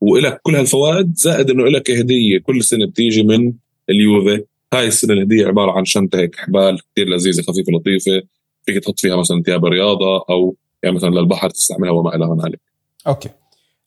ولك 0.00 0.40
كل 0.42 0.56
هالفوائد 0.56 1.12
زائد 1.16 1.50
إنه 1.50 1.64
لك 1.64 1.90
هدية. 1.90 2.38
كل 2.38 2.64
سنة 2.64 2.86
بتيجي 2.86 3.22
من 3.22 3.52
اليوفي. 3.90 4.44
هاي 4.74 4.86
السنة 4.86 5.12
الهدية 5.12 5.46
عبارة 5.46 5.72
عن 5.72 5.84
شنطة 5.84 6.18
هيك 6.18 6.36
حبال 6.36 6.78
كثير 6.92 7.08
لذيذة 7.08 7.42
خفيفة 7.42 7.72
لطيفة. 7.72 8.22
فيك 8.66 8.84
تحط 8.84 9.00
فيها 9.00 9.16
مثلا 9.16 9.42
ثياب 9.42 9.64
رياضة 9.64 10.24
أو 10.30 10.56
يعني 10.82 10.96
مثلا 10.96 11.08
للبحر 11.08 11.50
تستعملها 11.50 11.92
وما 11.92 12.14
إلى 12.14 12.42
ذلك. 12.44 12.60
okay. 13.06 13.28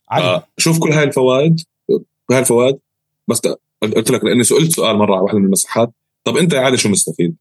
علي. 0.09 0.43
شوف 0.57 0.79
كل 0.79 0.91
هاي 0.91 1.03
الفوائد 1.03 1.61
هاي 2.31 2.39
الفوائد. 2.39 2.79
بس 3.27 3.41
قلت 3.81 4.11
لك 4.11 4.23
لأني 4.23 4.43
سئلت 4.43 4.71
سؤال 4.71 4.97
مرة 4.97 5.13
على 5.13 5.23
واحدة 5.23 5.39
من 5.39 5.45
المساحات. 5.45 5.91
طب 6.23 6.37
أنت 6.37 6.53
يا 6.53 6.59
علي 6.59 6.77
شو 6.77 6.89
مستفيد؟ 6.89 7.35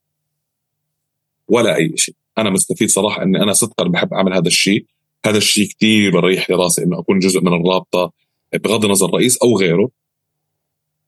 ولا 1.49 1.77
أي 1.77 1.93
شيء. 1.97 2.15
أنا 2.39 2.51
مستفيد 2.51 2.89
صراحة 2.89 3.23
إني 3.23 3.43
أنا 3.43 3.53
صدقا 3.53 3.89
بحب 3.89 4.15
أعمل 4.15 4.35
هذا 4.35 4.47
الشيء. 4.49 4.87
هذا 5.27 5.39
الشيء 5.39 5.69
كثير 5.69 6.21
بريح 6.21 6.51
لي 6.51 6.57
راسي 6.57 6.85
إنه 6.85 6.99
أكون 6.99 7.19
جزء 7.19 7.41
من 7.41 7.61
الرابطة. 7.61 8.13
بغض 8.55 8.85
النظر 8.85 9.15
رئيس 9.15 9.37
أو 9.37 9.59
غيره 9.59 9.91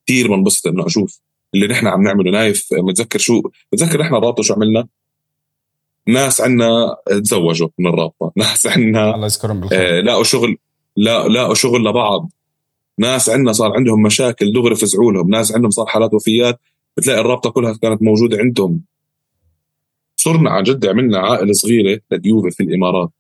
كثير 0.07 0.29
بنبسط 0.29 0.67
إنه 0.67 0.87
أشوف 0.87 1.21
اللي 1.55 1.67
نحن 1.67 1.87
عم 1.87 2.03
نعمله. 2.03 2.31
نايف 2.31 2.69
متذكر 2.73 3.19
شو 3.19 3.43
متذكر 3.73 4.01
نحن 4.01 4.15
الرابطة 4.15 4.43
شو 4.43 4.55
عملنا؟ 4.55 4.89
ناس 6.07 6.41
عندنا 6.41 6.97
تزوجوا 7.07 7.69
من 7.79 7.87
الرابطة. 7.87 8.33
ناس 8.37 8.67
عندنا 8.67 9.15
الله 9.15 9.27
يذكرهم 9.27 9.61
بالخير. 9.61 9.99
آه 9.99 10.01
لاقوا 10.01 10.25
شغل 10.25 10.57
لا 10.97 11.29
لاقوا 11.29 11.55
شغل 11.55 11.85
لبعض. 11.85 12.31
ناس 12.99 13.31
عندنا 13.31 13.53
صار 13.53 13.73
عندهم 13.73 14.03
مشاكل 14.03 14.53
دغري 14.53 14.75
فزعوا 14.75 15.13
لهم. 15.13 15.31
ناس 15.31 15.55
عندهم 15.55 15.71
صار 15.71 15.87
حالات 15.87 16.15
وفيات 16.15 16.61
بتلاقي 16.97 17.21
الرابطة 17.21 17.51
كلها 17.51 17.73
كانت 17.83 18.03
موجودة 18.03 18.39
عندهم. 18.39 18.81
صرنا 20.17 20.51
عن 20.51 20.63
جد 20.63 20.87
عملنا 20.87 21.19
عائلة 21.19 21.53
صغيرة 21.53 22.01
لديوفي 22.11 22.51
في 22.51 22.63
الإمارات. 22.63 23.11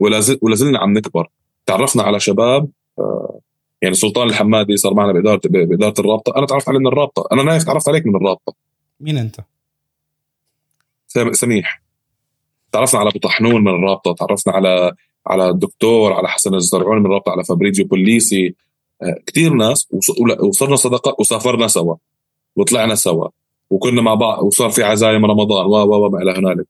ولا 0.00 0.54
زلنا 0.54 0.78
عم 0.78 0.92
نكبر. 0.92 1.28
تعرفنا 1.66 2.02
على 2.02 2.20
شباب 2.20 2.68
آه 2.98 3.40
يعني 3.82 3.94
سلطان 3.94 4.28
الحمادي 4.28 4.76
صار 4.76 4.94
معنا 4.94 5.12
بإدارة 5.12 5.40
بإدارة 5.44 5.94
الرابطة. 5.98 6.36
أنا 6.36 6.46
تعرفت 6.46 6.68
عليه 6.68 6.78
من 6.78 6.86
الرابطة. 6.86 7.28
أنا 7.32 7.42
نايف 7.42 7.64
تعرفت 7.64 7.88
عليك 7.88 8.06
من 8.06 8.16
الرابطة. 8.16 8.54
مين 9.00 9.18
أنت؟ 9.18 9.36
سميح. 11.32 11.81
تعرفنا 12.72 13.00
على 13.00 13.10
أبو 13.10 13.18
طحنون 13.18 13.64
من 13.64 13.68
الرابطة 13.68 14.12
تعرفنا 14.12 14.52
على 14.52 14.92
على 15.26 15.48
الدكتور 15.50 16.12
على 16.12 16.28
حسن 16.28 16.54
الزرعوني 16.54 17.00
من 17.00 17.06
الرابطة 17.06 17.32
على 17.32 17.44
فابريزيو 17.44 17.86
بوليسي. 17.86 18.54
آه، 19.02 19.16
كثير 19.26 19.54
ناس 19.54 19.88
وصرنا 20.40 20.76
صداقه 20.76 21.16
وسافرنا 21.18 21.68
سوا 21.68 21.96
وطلعنا 22.56 22.94
سوا 22.94 23.28
وكنا 23.70 24.02
مع 24.02 24.14
بعض 24.14 24.42
وصار 24.42 24.70
في 24.70 24.82
عزايم 24.82 25.26
رمضان 25.26 25.66
و 25.66 25.70
و 25.70 26.10
ما 26.10 26.22
إلى 26.22 26.32
هنالك. 26.38 26.66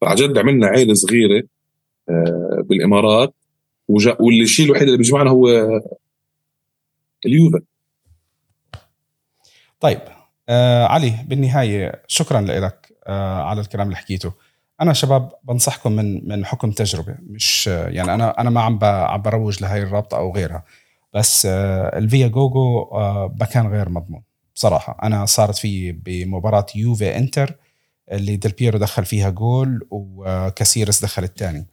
فعن 0.00 0.14
جد 0.14 0.38
عملنا 0.38 0.66
عيلة 0.66 0.94
صغيرة 0.94 1.42
آه، 2.08 2.62
بالإمارات 2.64 3.34
واللي 3.88 4.42
الشيء 4.42 4.66
الوحيد 4.66 4.82
اللي 4.82 4.96
بيجمعنا 4.96 5.30
هو 5.30 5.48
اليوفي. 7.26 7.60
طيب 9.80 9.98
آه 10.48 10.86
علي 10.86 11.14
بالنهاية 11.28 12.02
شكرا 12.06 12.40
لك 12.40 12.92
آه 13.06 13.42
على 13.42 13.60
الكلام 13.60 13.86
اللي 13.86 13.96
حكيته. 13.96 14.32
أنا 14.80 14.92
شباب 14.92 15.32
بنصحكم 15.44 15.92
من 15.92 16.28
من 16.28 16.44
حكم 16.46 16.70
تجربة 16.70 17.16
مش 17.22 17.66
يعني 17.66 18.14
أنا 18.14 18.40
أنا 18.40 18.50
ما 18.50 18.60
عم 18.60 18.78
عم 18.84 19.22
بروج 19.22 19.62
لهي 19.62 19.82
الرابطة 19.82 20.16
أو 20.16 20.34
غيرها 20.34 20.64
بس 21.14 21.46
آه 21.46 21.98
ال 21.98 22.28
Viagogo 22.28 22.82
آه 22.82 23.34
مكان 23.40 23.66
غير 23.66 23.88
مضمون 23.88 24.22
بصراحة. 24.54 24.98
أنا 25.02 25.26
صارت 25.26 25.56
في 25.56 25.92
بمباراة 25.92 26.66
يوفي 26.74 27.16
إنتر 27.16 27.54
اللي 28.12 28.36
ديل 28.36 28.52
بيرو 28.52 28.78
دخل 28.78 29.04
فيها 29.04 29.30
جول 29.30 29.86
وكاسيرس 29.90 31.02
دخل 31.04 31.24
الثاني 31.24 31.66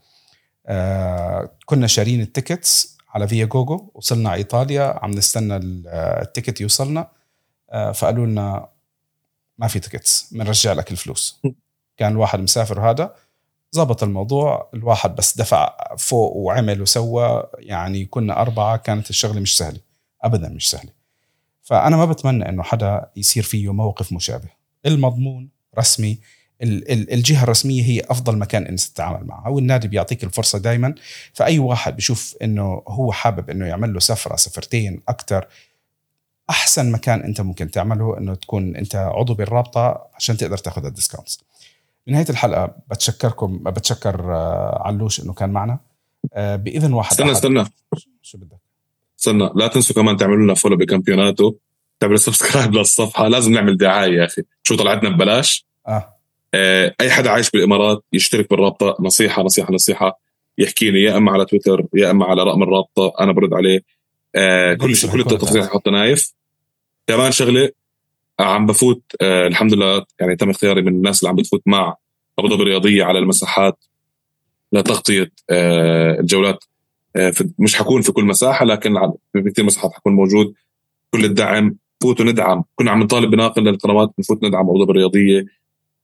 آه 0.68 1.52
كنا 1.66 1.88
شارين 1.88 2.22
ال 2.22 2.31
tickets 2.31 2.98
على 3.10 3.28
Viagogo 3.28 3.92
وصلنا 3.96 4.34
إيطاليا 4.34 5.00
عم 5.04 5.12
نستنى 5.12 5.56
ال 5.58 5.73
ticket 5.73 6.62
يوصلنا. 6.62 7.08
فقالوا 7.94 8.26
لنا 8.26 8.70
ما 9.58 9.68
في 9.68 9.80
تيكتس 9.80 10.34
بنرجع 10.34 10.74
لك 10.74 10.92
الفلوس. 10.92 11.42
كان 12.02 12.12
الواحد 12.12 12.40
مسافر 12.40 12.80
وهذا 12.80 13.16
زبط 13.72 14.04
الموضوع 14.04 14.70
الواحد 14.74 15.16
بس 15.16 15.38
دفع 15.38 15.76
فوق 15.98 16.36
وعمل 16.36 16.82
وسوى 16.82 17.44
يعني 17.60 18.06
كنا 18.06 18.42
أربعة 18.42 18.78
كانت 18.78 19.10
الشغلة 19.10 19.40
مش 19.40 19.58
سهلة 19.58 19.80
أبدا 20.24 20.50
مش 20.50 20.70
سهلة. 20.70 20.90
فأنا 21.62 21.98
ما 21.98 22.06
بتمنى 22.06 22.50
أنه 22.50 22.64
حدا 22.64 23.10
يصير 23.16 23.44
فيه 23.44 23.74
موقف 23.74 24.14
مشابه. 24.14 24.48
المضمون 24.86 25.50
رسمي 25.78 26.20
الجهة 26.62 27.44
الرسمية 27.44 27.84
هي 27.84 28.02
أفضل 28.10 28.38
مكان 28.38 28.66
إنك 28.66 28.80
تتعامل 28.80 29.26
معها 29.26 29.50
والنادي 29.50 29.88
بيعطيك 29.88 30.24
الفرصة 30.24 30.60
دائما 30.60 30.96
فأي 31.34 31.60
واحد 31.60 31.96
بيشوف 31.96 32.36
إنه 32.42 32.84
هو 32.88 33.12
حابب 33.12 33.50
إنه 33.50 33.66
يعمل 33.66 33.94
له 33.94 34.00
سفرة 34.00 34.36
سفرتين 34.36 35.02
أكثر 35.08 35.48
أحسن 36.50 36.92
مكان 36.92 37.22
أنت 37.22 37.42
ممكن 37.42 37.72
تعمله 37.72 38.18
إنه 38.18 38.36
تكون 38.36 38.76
أنت 38.76 38.96
عضو 38.96 39.34
بالرابطة 39.34 40.08
عشان 40.16 40.38
تقدر 40.38 40.58
تاخذ 40.58 40.86
ال 40.86 40.92
discounts. 40.92 41.51
بنهايه 42.08 42.26
الحلقة 42.30 42.76
بتشكركم 42.92 43.58
بتشكر 43.64 44.34
آه، 44.34 44.82
علوش 44.86 45.20
إنه 45.20 45.34
كان 45.34 45.50
معنا. 45.50 45.80
آه، 46.34 46.56
بإذن 46.56 46.94
واحد 46.94 47.12
استنى 47.12 47.32
استنى. 47.32 47.66
شو 48.22 48.38
بدك؟ 48.38 48.58
استنى 49.20 49.50
لا 49.56 49.68
تنسوا 49.68 49.96
كمان 49.96 50.18
تعملوا 50.18 50.44
لنا 50.44 50.54
follow 50.54 50.78
بكامبيوناتو. 50.78 51.56
تعملوا 52.00 52.18
subscribe 52.18 52.74
للصفحة 52.78 53.28
لازم 53.28 53.52
نعمل 53.54 53.78
دعاية 53.78 54.14
يا 54.20 54.26
أخي. 54.26 54.42
شو 54.64 54.76
طلعتنا 54.76 55.10
ببلاش؟ 55.10 55.66
آه. 55.88 56.18
آه، 56.54 56.96
أي 57.02 57.10
حدا 57.12 57.30
عايش 57.30 57.50
بالإمارات 57.50 58.04
يشترك 58.14 58.50
بالرابطة. 58.50 58.98
نصيحة 59.00 59.44
نصيحة 59.44 59.74
نصيحة. 59.74 60.20
يحكي 60.58 60.92
لي 60.92 61.04
يا 61.04 61.18
أما 61.18 61.32
على 61.32 61.46
تويتر 61.46 61.86
يا 61.94 62.12
أما 62.12 62.26
على 62.26 62.44
رقم 62.44 62.64
الرابطة. 62.64 63.14
أنا 63.20 63.32
برد 63.32 63.54
عليه. 63.54 63.80
آه 64.36 64.74
كل 64.74 64.96
شيء 64.96 65.12
كل 65.12 65.20
التفاصيل 65.20 65.64
حط 65.64 65.88
نايف 65.90 66.34
كمان 67.08 67.32
شغلة 67.32 67.70
عم 68.44 68.66
بفوت 68.66 69.04
آه 69.22 69.48
الحمد 69.48 69.74
لله 69.74 70.06
يعني 70.20 70.36
تم 70.36 70.50
اختياري 70.50 70.82
من 70.82 70.88
الناس 70.88 71.20
اللي 71.20 71.30
عم 71.30 71.36
بتفوت 71.36 71.62
مع 71.66 71.96
ابو 72.40 72.48
ظبي 72.48 72.64
الرياضيه 72.64 73.04
على 73.04 73.20
المساحات 73.20 73.86
لتغطيه 74.74 75.32
آه 75.50 76.20
الجولات. 76.20 76.64
آه 77.16 77.34
مش 77.60 77.76
حكون 77.76 78.02
في 78.02 78.12
كل 78.12 78.26
مساحة 78.26 78.66
لكن 78.66 78.94
في 79.34 79.42
كثير 79.52 79.66
مساحات 79.66 79.92
حكون 79.94 80.14
موجود. 80.14 80.54
كل 81.12 81.26
الدعم 81.26 81.76
فوتوا 82.02 82.26
ندعم. 82.26 82.64
كنا 82.76 82.92
عم 82.92 83.04
نطالب 83.04 83.32
بناقل 83.32 83.64
للقنوات 83.64 84.14
نفوت 84.20 84.44
ندعم 84.44 84.70
ابو 84.70 84.84
ظبي 84.84 84.92
الرياضيه 84.92 85.46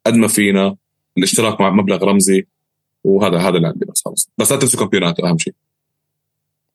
قد 0.06 0.14
ما 0.14 0.28
فينا 0.28 0.76
الاشتراك 1.18 1.62
مع 1.62 1.70
مبلغ 1.70 2.04
رمزي. 2.04 2.48
وهذا 3.04 3.38
هذا 3.38 3.58
اللي 3.58 3.68
عندي 3.68 3.86
بس 3.86 4.02
خلص 4.06 4.30
بس 4.38 4.52
لا 4.52 4.60
تنسوا 4.60 4.80
كامبيونات 4.80 5.20
أهم 5.20 5.38
شيء. 5.38 5.54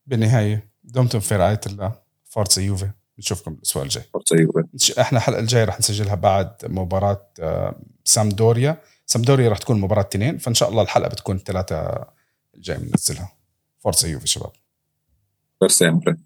بالنهاية 0.06 0.68
دمتم 0.84 1.20
في 1.20 1.36
رعاية 1.36 1.60
الله. 1.66 1.92
Forza 2.24 2.62
Juve. 2.62 2.90
نشوفكم 3.18 3.52
الأسبوع 3.52 3.82
الجاي. 3.82 4.04
يوفي 4.14 5.00
إحنا 5.00 5.18
الحلقة 5.18 5.40
الجاية 5.40 5.64
رح 5.64 5.78
نسجلها 5.78 6.14
بعد 6.14 6.54
مباراة 6.62 7.30
آه، 7.40 7.80
سامدوريا. 8.04 8.80
سامدوريا 9.06 9.48
رح 9.48 9.58
تكون 9.58 9.80
مباراة 9.80 10.02
اثنين 10.02 10.38
فإن 10.38 10.54
شاء 10.54 10.68
الله 10.68 10.82
الحلقة 10.82 11.08
بتكون 11.08 11.38
ثلاثة 11.38 12.06
الجاي 12.54 12.76
بننزلها. 12.76 13.32
Forza 13.78 14.08
Juve 14.08 14.26
شباب. 14.26 14.52
per 15.60 15.68
sempre 15.68 16.16